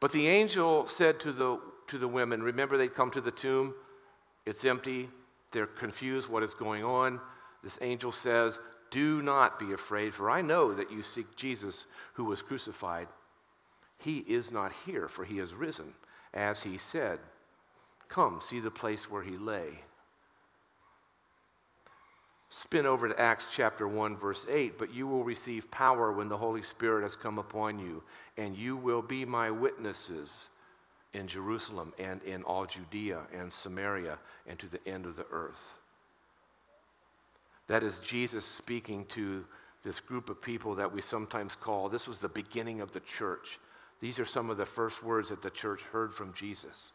But 0.00 0.12
the 0.12 0.28
angel 0.28 0.86
said 0.86 1.18
to 1.20 1.32
the, 1.32 1.58
to 1.88 1.98
the 1.98 2.08
women, 2.08 2.42
remember 2.42 2.78
they'd 2.78 2.94
come 2.94 3.10
to 3.10 3.20
the 3.20 3.30
tomb, 3.30 3.74
it's 4.48 4.64
empty, 4.64 5.10
they're 5.52 5.66
confused 5.66 6.30
what 6.30 6.42
is 6.42 6.54
going 6.54 6.82
on. 6.82 7.20
This 7.62 7.78
angel 7.82 8.10
says, 8.10 8.58
Do 8.90 9.20
not 9.20 9.58
be 9.58 9.74
afraid, 9.74 10.14
for 10.14 10.30
I 10.30 10.40
know 10.40 10.72
that 10.72 10.90
you 10.90 11.02
seek 11.02 11.36
Jesus 11.36 11.84
who 12.14 12.24
was 12.24 12.40
crucified. 12.40 13.08
He 13.98 14.18
is 14.20 14.50
not 14.50 14.72
here, 14.86 15.06
for 15.06 15.22
he 15.22 15.36
has 15.36 15.52
risen, 15.52 15.92
as 16.32 16.62
he 16.62 16.78
said. 16.78 17.18
Come, 18.08 18.40
see 18.40 18.58
the 18.58 18.70
place 18.70 19.10
where 19.10 19.22
he 19.22 19.36
lay. 19.36 19.68
Spin 22.48 22.86
over 22.86 23.06
to 23.06 23.20
Acts 23.20 23.50
chapter 23.52 23.86
1, 23.86 24.16
verse 24.16 24.46
8. 24.48 24.78
But 24.78 24.94
you 24.94 25.06
will 25.06 25.24
receive 25.24 25.70
power 25.70 26.10
when 26.10 26.30
the 26.30 26.38
Holy 26.38 26.62
Spirit 26.62 27.02
has 27.02 27.14
come 27.14 27.38
upon 27.38 27.78
you, 27.78 28.02
and 28.38 28.56
you 28.56 28.78
will 28.78 29.02
be 29.02 29.26
my 29.26 29.50
witnesses 29.50 30.48
in 31.12 31.26
Jerusalem 31.26 31.92
and 31.98 32.22
in 32.22 32.42
all 32.42 32.66
Judea 32.66 33.22
and 33.32 33.52
Samaria 33.52 34.18
and 34.46 34.58
to 34.58 34.66
the 34.66 34.86
end 34.86 35.06
of 35.06 35.16
the 35.16 35.26
earth. 35.30 35.78
That 37.66 37.82
is 37.82 37.98
Jesus 38.00 38.44
speaking 38.44 39.04
to 39.06 39.44
this 39.84 40.00
group 40.00 40.28
of 40.28 40.42
people 40.42 40.74
that 40.74 40.92
we 40.92 41.00
sometimes 41.00 41.56
call, 41.56 41.88
this 41.88 42.08
was 42.08 42.18
the 42.18 42.28
beginning 42.28 42.80
of 42.80 42.92
the 42.92 43.00
church. 43.00 43.58
These 44.00 44.18
are 44.18 44.24
some 44.24 44.50
of 44.50 44.56
the 44.56 44.66
first 44.66 45.02
words 45.02 45.28
that 45.30 45.42
the 45.42 45.50
church 45.50 45.82
heard 45.92 46.12
from 46.12 46.32
Jesus. 46.32 46.92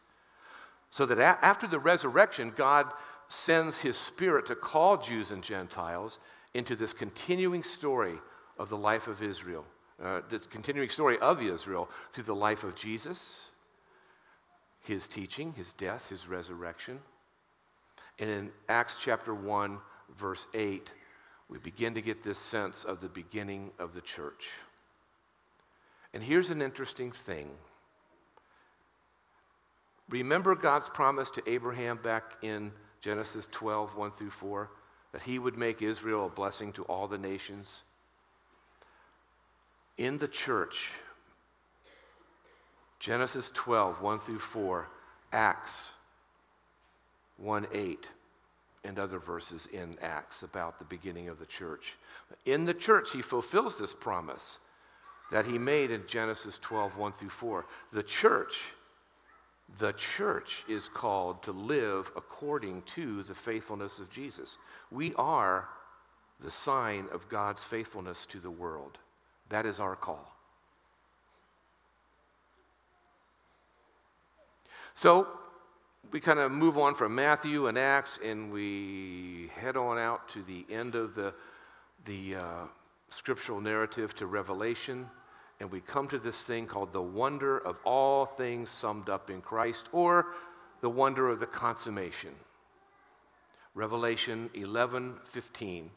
So 0.90 1.06
that 1.06 1.18
a- 1.18 1.44
after 1.44 1.66
the 1.66 1.78
resurrection, 1.78 2.52
God 2.56 2.92
sends 3.28 3.78
his 3.78 3.96
spirit 3.96 4.46
to 4.46 4.54
call 4.54 4.96
Jews 4.96 5.30
and 5.30 5.42
Gentiles 5.42 6.18
into 6.52 6.76
this 6.76 6.92
continuing 6.92 7.62
story 7.62 8.18
of 8.58 8.68
the 8.68 8.76
life 8.76 9.08
of 9.08 9.22
Israel, 9.22 9.64
uh, 10.02 10.20
this 10.28 10.46
continuing 10.46 10.90
story 10.90 11.18
of 11.18 11.42
Israel 11.42 11.90
through 12.12 12.24
the 12.24 12.34
life 12.34 12.64
of 12.64 12.74
Jesus, 12.74 13.40
his 14.84 15.08
teaching, 15.08 15.52
his 15.54 15.72
death, 15.72 16.08
his 16.08 16.28
resurrection. 16.28 17.00
And 18.18 18.30
in 18.30 18.50
Acts 18.68 18.98
chapter 19.00 19.34
1, 19.34 19.78
verse 20.18 20.46
8, 20.54 20.92
we 21.48 21.58
begin 21.58 21.94
to 21.94 22.02
get 22.02 22.22
this 22.22 22.38
sense 22.38 22.84
of 22.84 23.00
the 23.00 23.08
beginning 23.08 23.70
of 23.78 23.94
the 23.94 24.00
church. 24.00 24.48
And 26.12 26.22
here's 26.22 26.50
an 26.50 26.62
interesting 26.62 27.10
thing. 27.10 27.50
Remember 30.08 30.54
God's 30.54 30.88
promise 30.88 31.30
to 31.30 31.50
Abraham 31.50 31.98
back 32.02 32.36
in 32.42 32.70
Genesis 33.00 33.48
12, 33.50 33.96
1 33.96 34.12
through 34.12 34.30
4, 34.30 34.70
that 35.12 35.22
he 35.22 35.38
would 35.38 35.56
make 35.56 35.82
Israel 35.82 36.26
a 36.26 36.30
blessing 36.30 36.72
to 36.74 36.84
all 36.84 37.08
the 37.08 37.18
nations? 37.18 37.82
In 39.96 40.18
the 40.18 40.28
church, 40.28 40.90
Genesis 42.98 43.50
12, 43.54 44.00
1 44.00 44.18
through 44.20 44.38
4, 44.38 44.88
Acts 45.32 45.90
1 47.38 47.66
8, 47.72 48.08
and 48.84 48.98
other 48.98 49.18
verses 49.18 49.68
in 49.72 49.96
Acts 50.00 50.42
about 50.42 50.78
the 50.78 50.84
beginning 50.84 51.28
of 51.28 51.38
the 51.38 51.46
church. 51.46 51.96
In 52.44 52.64
the 52.64 52.74
church, 52.74 53.10
he 53.12 53.22
fulfills 53.22 53.78
this 53.78 53.94
promise 53.94 54.58
that 55.30 55.46
he 55.46 55.58
made 55.58 55.90
in 55.90 56.06
Genesis 56.06 56.58
12, 56.58 56.96
1 56.96 57.12
through 57.12 57.28
4. 57.30 57.66
The 57.92 58.02
church, 58.02 58.54
the 59.78 59.92
church 59.92 60.64
is 60.68 60.88
called 60.88 61.42
to 61.42 61.52
live 61.52 62.10
according 62.16 62.82
to 62.82 63.22
the 63.24 63.34
faithfulness 63.34 63.98
of 63.98 64.10
Jesus. 64.10 64.58
We 64.90 65.14
are 65.14 65.68
the 66.40 66.50
sign 66.50 67.06
of 67.12 67.28
God's 67.28 67.64
faithfulness 67.64 68.26
to 68.26 68.38
the 68.38 68.50
world. 68.50 68.98
That 69.48 69.66
is 69.66 69.80
our 69.80 69.96
call. 69.96 70.33
So 74.94 75.26
we 76.12 76.20
kind 76.20 76.38
of 76.38 76.52
move 76.52 76.78
on 76.78 76.94
from 76.94 77.14
Matthew 77.14 77.66
and 77.66 77.76
Acts 77.76 78.18
and 78.24 78.52
we 78.52 79.50
head 79.56 79.76
on 79.76 79.98
out 79.98 80.28
to 80.30 80.42
the 80.42 80.64
end 80.70 80.94
of 80.94 81.16
the, 81.16 81.34
the 82.04 82.36
uh, 82.36 82.64
scriptural 83.08 83.60
narrative 83.60 84.14
to 84.16 84.26
Revelation. 84.26 85.08
And 85.60 85.70
we 85.70 85.80
come 85.80 86.06
to 86.08 86.18
this 86.18 86.44
thing 86.44 86.66
called 86.66 86.92
the 86.92 87.02
wonder 87.02 87.58
of 87.58 87.76
all 87.84 88.26
things 88.26 88.70
summed 88.70 89.08
up 89.08 89.30
in 89.30 89.40
Christ, 89.40 89.88
or 89.92 90.26
the 90.80 90.90
wonder 90.90 91.28
of 91.28 91.40
the 91.40 91.46
consummation. 91.46 92.34
Revelation 93.74 94.50
11 94.54 95.14
15. 95.24 95.90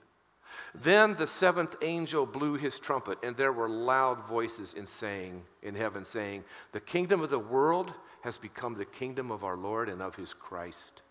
Then 0.76 1.16
the 1.16 1.28
seventh 1.28 1.76
angel 1.82 2.26
blew 2.26 2.56
his 2.56 2.80
trumpet, 2.80 3.20
and 3.24 3.36
there 3.36 3.54
were 3.54 3.70
loud 3.70 4.28
voices 4.28 4.74
in 4.74 4.86
saying 4.86 5.46
in 5.62 5.76
heaven 5.76 6.06
saying, 6.06 6.44
"The 6.72 6.80
kingdom 6.80 7.22
of 7.22 7.30
the 7.30 7.40
world 7.40 7.94
has 8.22 8.38
become 8.38 8.76
the 8.76 8.86
kingdom 8.86 9.32
of 9.32 9.44
our 9.44 9.58
Lord 9.58 9.90
and 9.90 10.02
of 10.02 10.16
his 10.16 10.34
Christ, 10.34 11.02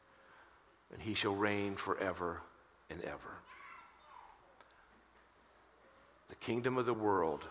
and 0.92 1.00
he 1.00 1.14
shall 1.14 1.34
reign 1.34 1.76
forever 1.76 2.42
and 2.90 3.00
ever." 3.02 3.38
The 6.28 6.36
kingdom 6.36 6.76
of 6.76 6.86
the 6.86 6.94
world 6.94 7.48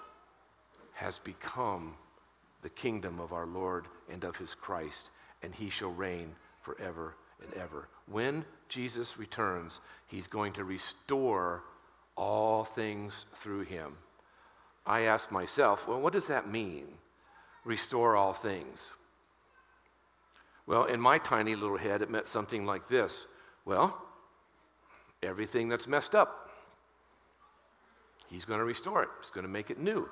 has 0.94 1.20
become 1.20 1.98
the 2.62 2.70
kingdom 2.70 3.20
of 3.20 3.34
our 3.34 3.46
Lord 3.46 3.88
and 4.10 4.24
of 4.24 4.38
his 4.38 4.56
Christ, 4.56 5.10
and 5.42 5.54
he 5.54 5.70
shall 5.70 5.92
reign 5.92 6.36
forever 6.62 7.16
and 7.42 7.54
ever. 7.54 7.88
When 8.08 8.46
Jesus 8.70 9.18
returns, 9.18 9.80
he's 10.08 10.28
going 10.28 10.54
to 10.54 10.64
restore 10.64 11.64
all 12.16 12.64
things 12.64 13.26
through 13.36 13.62
him. 13.62 13.96
I 14.86 15.02
ask 15.02 15.32
myself, 15.32 15.88
well, 15.88 16.00
what 16.00 16.14
does 16.14 16.28
that 16.28 16.50
mean? 16.50 16.86
Restore 17.64 18.16
all 18.16 18.34
things. 18.34 18.92
Well, 20.68 20.86
in 20.86 21.00
my 21.00 21.18
tiny 21.18 21.56
little 21.56 21.78
head, 21.78 22.02
it 22.02 22.10
meant 22.10 22.28
something 22.28 22.66
like 22.66 22.88
this 22.88 23.28
well, 23.66 24.00
everything 25.24 25.70
that's 25.70 25.88
messed 25.88 26.14
up, 26.14 26.52
he's 28.30 28.46
going 28.46 28.60
to 28.60 28.66
restore 28.66 29.02
it, 29.02 29.10
he's 29.20 29.32
going 29.32 29.46
to 29.46 29.52
make 29.52 29.72
it 29.72 29.80
new. 29.80 30.08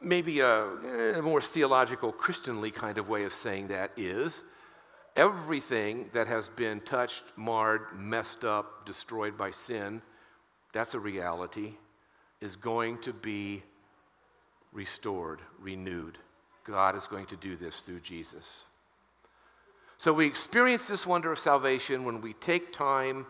Maybe 0.00 0.40
a, 0.40 0.64
a 1.16 1.22
more 1.22 1.40
theological, 1.40 2.10
Christianly 2.10 2.72
kind 2.72 2.98
of 2.98 3.08
way 3.08 3.22
of 3.22 3.32
saying 3.32 3.68
that 3.68 3.92
is 3.96 4.42
everything 5.16 6.08
that 6.12 6.26
has 6.26 6.48
been 6.48 6.80
touched, 6.80 7.24
marred, 7.36 7.86
messed 7.96 8.44
up, 8.44 8.86
destroyed 8.86 9.36
by 9.36 9.50
sin, 9.50 10.02
that's 10.72 10.94
a 10.94 11.00
reality, 11.00 11.74
is 12.40 12.56
going 12.56 12.98
to 12.98 13.12
be 13.12 13.62
restored, 14.72 15.40
renewed. 15.60 16.18
God 16.64 16.96
is 16.96 17.06
going 17.06 17.26
to 17.26 17.36
do 17.36 17.56
this 17.56 17.80
through 17.80 18.00
Jesus. 18.00 18.64
So 19.98 20.12
we 20.12 20.26
experience 20.26 20.88
this 20.88 21.06
wonder 21.06 21.30
of 21.30 21.38
salvation 21.38 22.04
when 22.04 22.20
we 22.20 22.32
take 22.34 22.72
time 22.72 23.26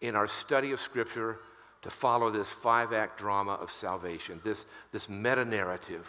in 0.00 0.16
our 0.16 0.26
study 0.26 0.72
of 0.72 0.80
Scripture 0.80 1.38
to 1.82 1.90
follow 1.90 2.30
this 2.30 2.50
five 2.50 2.92
act 2.92 3.18
drama 3.18 3.52
of 3.52 3.70
salvation, 3.70 4.40
this, 4.44 4.66
this 4.92 5.08
meta 5.08 5.44
narrative. 5.44 6.06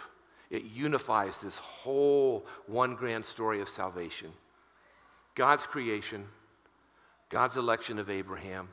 It 0.50 0.64
unifies 0.64 1.42
this 1.42 1.58
whole 1.58 2.46
one 2.68 2.96
grand 2.96 3.24
story 3.24 3.62
of 3.62 3.70
salvation 3.70 4.32
God's 5.36 5.66
creation, 5.66 6.26
God's 7.30 7.58
election 7.58 8.00
of 8.00 8.10
Abraham, 8.10 8.70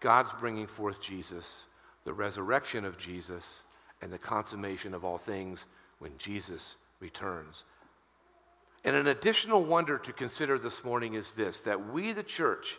God's 0.00 0.32
bringing 0.32 0.66
forth 0.66 1.00
Jesus, 1.00 1.66
the 2.04 2.12
resurrection 2.12 2.84
of 2.84 2.98
Jesus, 2.98 3.62
and 4.02 4.12
the 4.12 4.18
consummation 4.18 4.94
of 4.94 5.04
all 5.04 5.18
things 5.18 5.66
when 5.98 6.12
Jesus 6.18 6.76
returns. 7.00 7.64
And 8.84 8.96
an 8.96 9.08
additional 9.08 9.62
wonder 9.62 9.98
to 9.98 10.12
consider 10.12 10.58
this 10.58 10.84
morning 10.84 11.14
is 11.14 11.32
this 11.32 11.60
that 11.60 11.92
we, 11.92 12.12
the 12.12 12.22
church, 12.22 12.78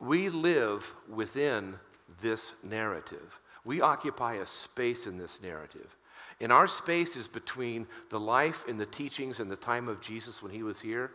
we 0.00 0.28
live 0.28 0.92
within 1.08 1.76
this 2.20 2.54
narrative. 2.62 3.40
We 3.64 3.80
occupy 3.80 4.34
a 4.34 4.46
space 4.46 5.06
in 5.06 5.16
this 5.16 5.40
narrative. 5.42 5.94
And 6.40 6.52
our 6.52 6.66
space 6.66 7.16
is 7.16 7.28
between 7.28 7.86
the 8.10 8.20
life 8.20 8.64
and 8.68 8.78
the 8.78 8.86
teachings 8.86 9.40
and 9.40 9.50
the 9.50 9.56
time 9.56 9.88
of 9.88 10.00
Jesus 10.00 10.42
when 10.42 10.52
he 10.52 10.62
was 10.62 10.80
here 10.80 11.10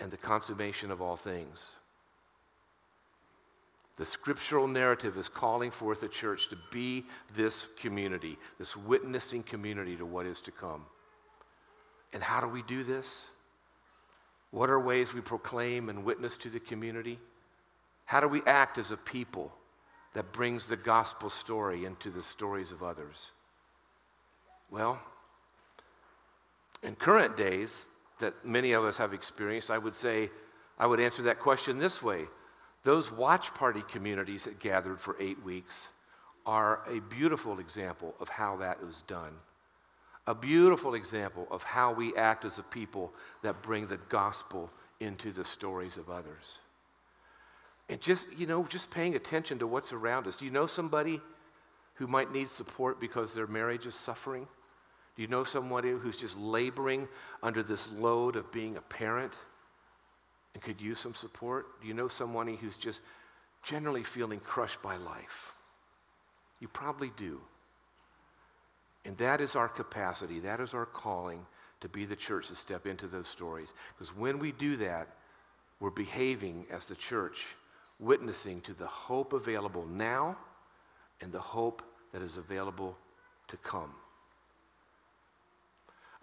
and 0.00 0.10
the 0.10 0.16
consummation 0.16 0.90
of 0.90 1.00
all 1.00 1.16
things. 1.16 1.64
The 3.96 4.06
scriptural 4.06 4.68
narrative 4.68 5.16
is 5.16 5.28
calling 5.28 5.70
forth 5.70 6.00
the 6.00 6.08
church 6.08 6.48
to 6.50 6.58
be 6.70 7.04
this 7.34 7.66
community, 7.80 8.38
this 8.58 8.76
witnessing 8.76 9.42
community 9.42 9.96
to 9.96 10.04
what 10.04 10.26
is 10.26 10.42
to 10.42 10.50
come. 10.50 10.84
And 12.12 12.22
how 12.22 12.40
do 12.40 12.46
we 12.46 12.62
do 12.62 12.84
this? 12.84 13.22
What 14.50 14.68
are 14.68 14.78
ways 14.78 15.14
we 15.14 15.22
proclaim 15.22 15.88
and 15.88 16.04
witness 16.04 16.36
to 16.38 16.50
the 16.50 16.60
community? 16.60 17.18
How 18.04 18.20
do 18.20 18.28
we 18.28 18.42
act 18.46 18.78
as 18.78 18.90
a 18.90 18.96
people 18.96 19.52
that 20.14 20.32
brings 20.32 20.68
the 20.68 20.76
gospel 20.76 21.30
story 21.30 21.84
into 21.84 22.10
the 22.10 22.22
stories 22.22 22.70
of 22.72 22.82
others? 22.82 23.32
Well, 24.70 25.00
in 26.82 26.96
current 26.96 27.36
days 27.36 27.88
that 28.18 28.44
many 28.44 28.72
of 28.72 28.84
us 28.84 28.96
have 28.96 29.12
experienced, 29.12 29.70
I 29.70 29.78
would 29.78 29.94
say, 29.94 30.30
I 30.78 30.86
would 30.86 31.00
answer 31.00 31.22
that 31.22 31.40
question 31.40 31.78
this 31.78 32.02
way. 32.02 32.26
Those 32.82 33.10
watch 33.10 33.52
party 33.54 33.82
communities 33.90 34.44
that 34.44 34.58
gathered 34.58 35.00
for 35.00 35.16
eight 35.18 35.42
weeks 35.42 35.88
are 36.44 36.82
a 36.88 37.00
beautiful 37.00 37.58
example 37.58 38.14
of 38.20 38.28
how 38.28 38.56
that 38.58 38.84
was 38.84 39.02
done. 39.02 39.32
A 40.28 40.34
beautiful 40.34 40.94
example 40.94 41.46
of 41.50 41.62
how 41.62 41.92
we 41.92 42.14
act 42.16 42.44
as 42.44 42.58
a 42.58 42.62
people 42.62 43.12
that 43.42 43.62
bring 43.62 43.86
the 43.86 43.98
gospel 44.08 44.70
into 45.00 45.32
the 45.32 45.44
stories 45.44 45.96
of 45.96 46.10
others. 46.10 46.58
And 47.88 48.00
just, 48.00 48.26
you 48.36 48.46
know, 48.46 48.64
just 48.64 48.90
paying 48.90 49.14
attention 49.14 49.58
to 49.60 49.66
what's 49.66 49.92
around 49.92 50.26
us. 50.26 50.36
Do 50.36 50.44
you 50.44 50.50
know 50.50 50.66
somebody 50.66 51.20
who 51.94 52.06
might 52.06 52.32
need 52.32 52.48
support 52.48 53.00
because 53.00 53.34
their 53.34 53.46
marriage 53.46 53.86
is 53.86 53.94
suffering? 53.94 54.48
Do 55.16 55.22
you 55.22 55.28
know 55.28 55.44
somebody 55.44 55.90
who's 55.90 56.18
just 56.18 56.38
laboring 56.38 57.08
under 57.42 57.62
this 57.62 57.90
load 57.92 58.36
of 58.36 58.52
being 58.52 58.76
a 58.76 58.82
parent 58.82 59.32
and 60.54 60.62
could 60.62 60.80
use 60.80 61.00
some 61.00 61.14
support? 61.14 61.80
Do 61.80 61.88
you 61.88 61.94
know 61.94 62.08
someone 62.08 62.54
who's 62.54 62.76
just 62.76 63.00
generally 63.64 64.02
feeling 64.02 64.40
crushed 64.40 64.82
by 64.82 64.96
life? 64.96 65.54
You 66.60 66.68
probably 66.68 67.10
do. 67.16 67.40
And 69.06 69.16
that 69.18 69.40
is 69.40 69.56
our 69.56 69.68
capacity, 69.68 70.40
that 70.40 70.60
is 70.60 70.74
our 70.74 70.86
calling 70.86 71.46
to 71.80 71.88
be 71.88 72.04
the 72.04 72.16
church 72.16 72.48
to 72.48 72.56
step 72.56 72.86
into 72.86 73.06
those 73.06 73.28
stories. 73.28 73.72
Because 73.96 74.14
when 74.14 74.38
we 74.38 74.52
do 74.52 74.76
that, 74.78 75.08
we're 75.80 75.90
behaving 75.90 76.66
as 76.70 76.86
the 76.86 76.96
church, 76.96 77.44
witnessing 78.00 78.60
to 78.62 78.74
the 78.74 78.86
hope 78.86 79.32
available 79.32 79.86
now 79.86 80.36
and 81.20 81.32
the 81.32 81.40
hope 81.40 81.82
that 82.12 82.22
is 82.22 82.36
available 82.36 82.96
to 83.48 83.56
come. 83.58 83.92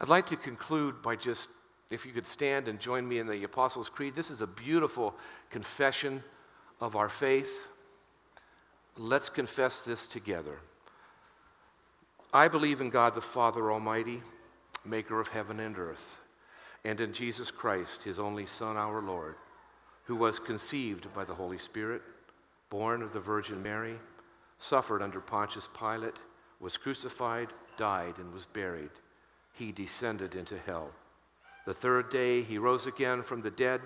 I'd 0.04 0.10
like 0.10 0.28
to 0.28 0.36
conclude 0.36 1.02
by 1.02 1.16
just, 1.16 1.48
if 1.90 2.06
you 2.06 2.12
could 2.12 2.28
stand 2.28 2.68
and 2.68 2.78
join 2.78 3.08
me 3.08 3.20
in 3.20 3.26
the 3.26 3.46
Apostles' 3.46 3.88
Creed. 3.88 4.14
This 4.18 4.30
is 4.32 4.42
a 4.42 4.48
beautiful 4.48 5.16
confession 5.50 6.22
of 6.82 6.98
our 6.98 7.08
faith. 7.08 7.70
Let's 8.98 9.30
confess 9.30 9.80
this 9.80 10.06
together. 10.06 10.60
I 12.34 12.50
believe 12.50 12.82
in 12.82 12.90
God 12.90 13.16
the 13.16 13.22
Father 13.22 13.72
Almighty, 13.72 14.22
maker 14.84 15.22
of 15.22 15.30
heaven 15.30 15.62
and 15.62 15.80
earth, 15.80 16.20
and 16.84 17.00
in 17.00 17.14
Jesus 17.14 17.50
Christ, 17.50 18.04
his 18.04 18.20
only 18.20 18.46
Son, 18.46 18.76
our 18.76 19.02
Lord, 19.02 19.36
who 20.04 20.18
was 20.18 20.38
conceived 20.38 21.14
by 21.14 21.24
the 21.24 21.34
Holy 21.34 21.58
Spirit, 21.58 22.02
born 22.70 23.02
of 23.02 23.14
the 23.14 23.22
Virgin 23.22 23.64
Mary, 23.64 23.96
suffered 24.60 25.02
under 25.02 25.22
Pontius 25.22 25.70
Pilate, 25.80 26.20
was 26.60 26.76
crucified, 26.76 27.48
died, 27.78 28.18
and 28.18 28.34
was 28.34 28.48
buried. 28.48 28.92
He 29.54 29.72
descended 29.72 30.36
into 30.36 30.58
hell. 30.58 30.90
The 31.66 31.74
third 31.74 32.10
day 32.10 32.42
he 32.42 32.58
rose 32.58 32.88
again 32.88 33.24
from 33.24 33.42
the 33.42 33.52
dead. 33.52 33.82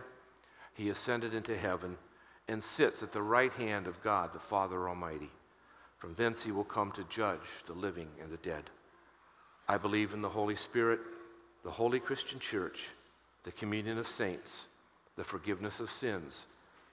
He 0.74 0.90
ascended 0.90 1.34
into 1.34 1.56
heaven 1.56 1.98
and 2.48 2.64
sits 2.64 3.04
at 3.04 3.12
the 3.12 3.22
right 3.22 3.54
hand 3.54 3.88
of 3.88 4.02
God 4.02 4.34
the 4.34 4.40
Father 4.40 4.88
Almighty. 4.88 5.30
From 5.98 6.14
thence 6.14 6.44
he 6.44 6.52
will 6.52 6.64
come 6.64 6.92
to 6.94 7.04
judge 7.06 7.40
the 7.66 7.74
living 7.74 8.08
and 8.22 8.32
the 8.32 8.38
dead. 8.38 8.70
I 9.68 9.78
believe 9.78 10.14
in 10.14 10.22
the 10.22 10.30
Holy 10.30 10.56
Spirit, 10.56 11.00
the 11.64 11.72
holy 11.72 12.00
Christian 12.00 12.40
church, 12.40 12.86
the 13.44 13.52
communion 13.52 13.98
of 13.98 14.08
saints, 14.08 14.68
the 15.18 15.24
forgiveness 15.24 15.80
of 15.80 15.92
sins, 15.92 16.46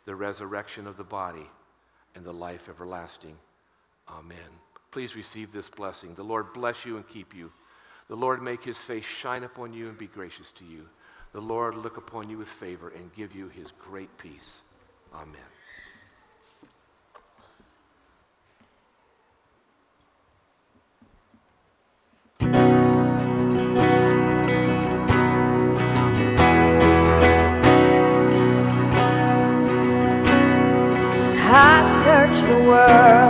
the 0.06 0.14
resurrection 0.14 0.86
of 0.86 0.96
the 0.96 1.04
body, 1.04 1.48
and 2.14 2.24
the 2.24 2.32
life 2.32 2.68
everlasting. 2.68 3.36
Amen. 4.08 4.38
Please 4.90 5.16
receive 5.16 5.52
this 5.52 5.68
blessing. 5.68 6.14
The 6.14 6.22
Lord 6.22 6.52
bless 6.52 6.84
you 6.84 6.96
and 6.96 7.08
keep 7.08 7.34
you. 7.34 7.52
The 8.08 8.16
Lord 8.16 8.42
make 8.42 8.62
his 8.62 8.78
face 8.78 9.04
shine 9.04 9.44
upon 9.44 9.72
you 9.72 9.88
and 9.88 9.96
be 9.96 10.06
gracious 10.06 10.52
to 10.52 10.64
you. 10.64 10.86
The 11.32 11.40
Lord 11.40 11.76
look 11.76 11.96
upon 11.96 12.28
you 12.28 12.38
with 12.38 12.48
favor 12.48 12.90
and 12.90 13.14
give 13.14 13.34
you 13.34 13.48
his 13.48 13.72
great 13.72 14.16
peace. 14.18 14.60
Amen. 15.14 15.40
I 31.56 31.82
searched 31.82 32.46
the 32.48 32.58
world, 32.68 33.23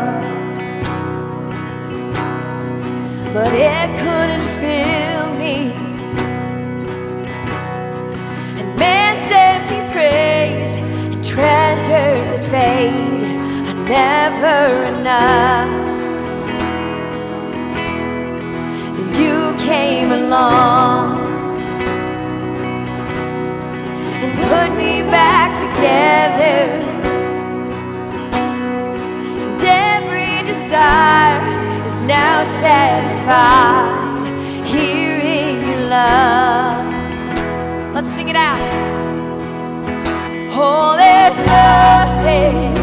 it 3.85 3.99
couldn't 3.99 4.47
fill 4.61 5.27
me. 5.43 5.57
And 8.59 8.69
man's 8.79 9.31
empty 9.31 9.81
praise 9.93 10.77
and 11.13 11.23
treasures 11.23 12.29
that 12.33 12.45
fade 12.53 13.23
are 13.69 13.81
never 13.97 14.61
enough. 14.93 15.69
And 18.99 19.11
you 19.23 19.55
came 19.59 20.13
along 20.13 21.21
and 24.23 24.33
put 24.51 24.71
me 24.83 25.03
back 25.19 25.51
together. 25.65 26.57
And 29.45 29.63
every 29.63 30.43
desire 30.51 31.14
now 32.07 32.45
satisfied 32.45 34.27
here 34.67 35.19
in 35.19 35.67
your 35.69 35.89
love. 35.89 36.85
Let's 37.95 38.09
sing 38.09 38.29
it 38.29 38.37
out. 38.37 38.59
Oh, 40.57 40.97
there's 40.97 41.37
nothing 41.39 42.75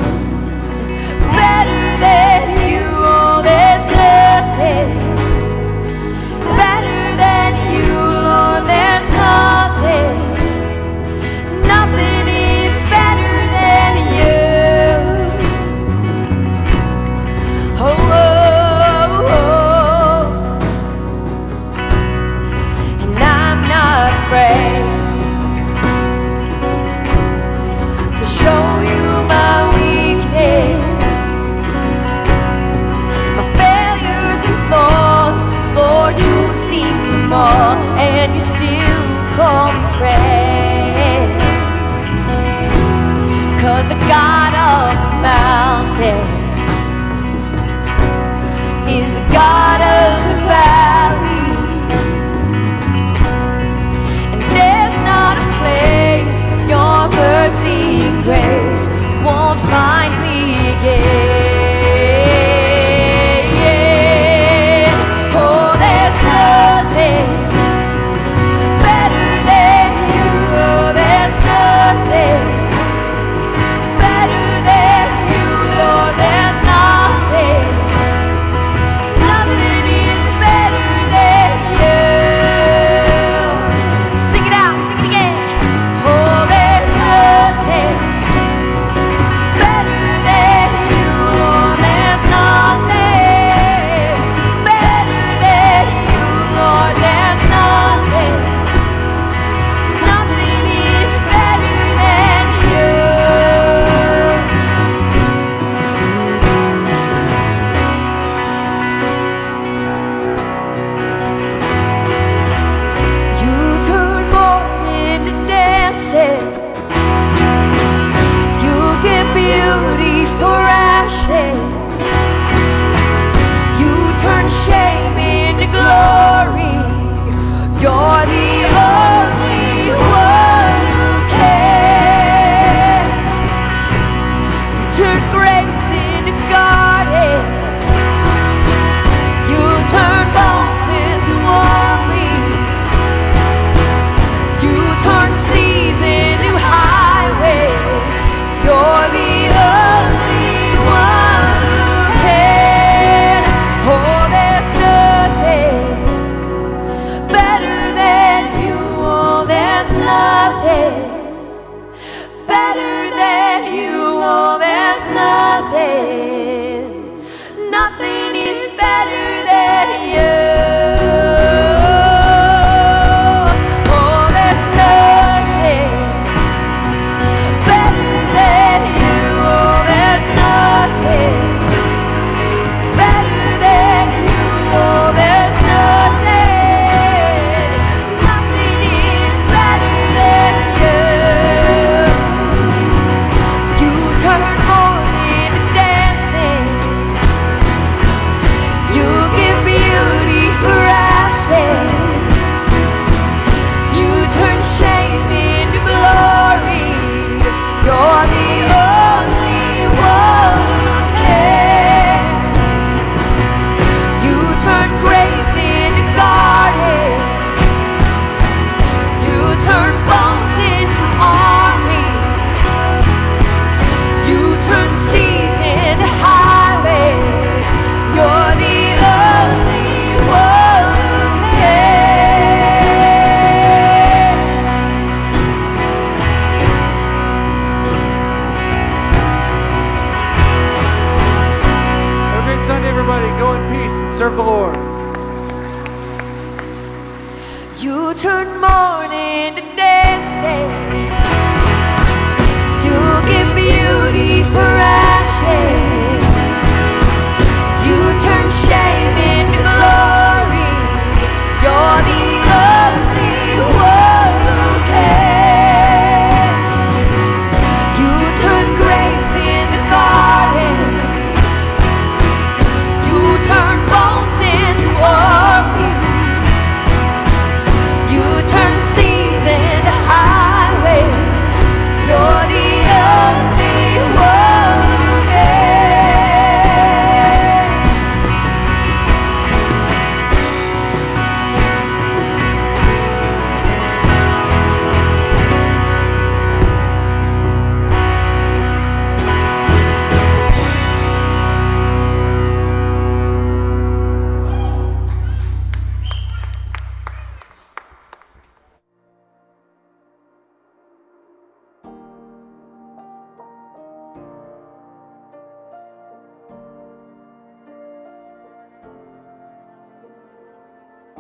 better 1.31 1.97
than 1.99 2.41
you. 2.69 2.81
Oh, 2.81 3.41
there's 3.43 3.85
nothing 3.95 5.00
head. 46.01 46.25
He's 48.89 49.11
the 49.13 49.25
God 49.31 49.79
of 49.99 50.11
the 50.29 50.37
valley, 50.51 51.47
and 54.33 54.41
there's 54.55 54.97
not 55.11 55.35
a 55.45 55.47
place 55.61 56.39
Your 56.73 57.01
mercy 57.23 57.81
and 58.07 58.19
grace 58.23 58.85
won't 59.25 59.59
find 59.73 60.13
me 60.25 60.37
again. 60.75 61.50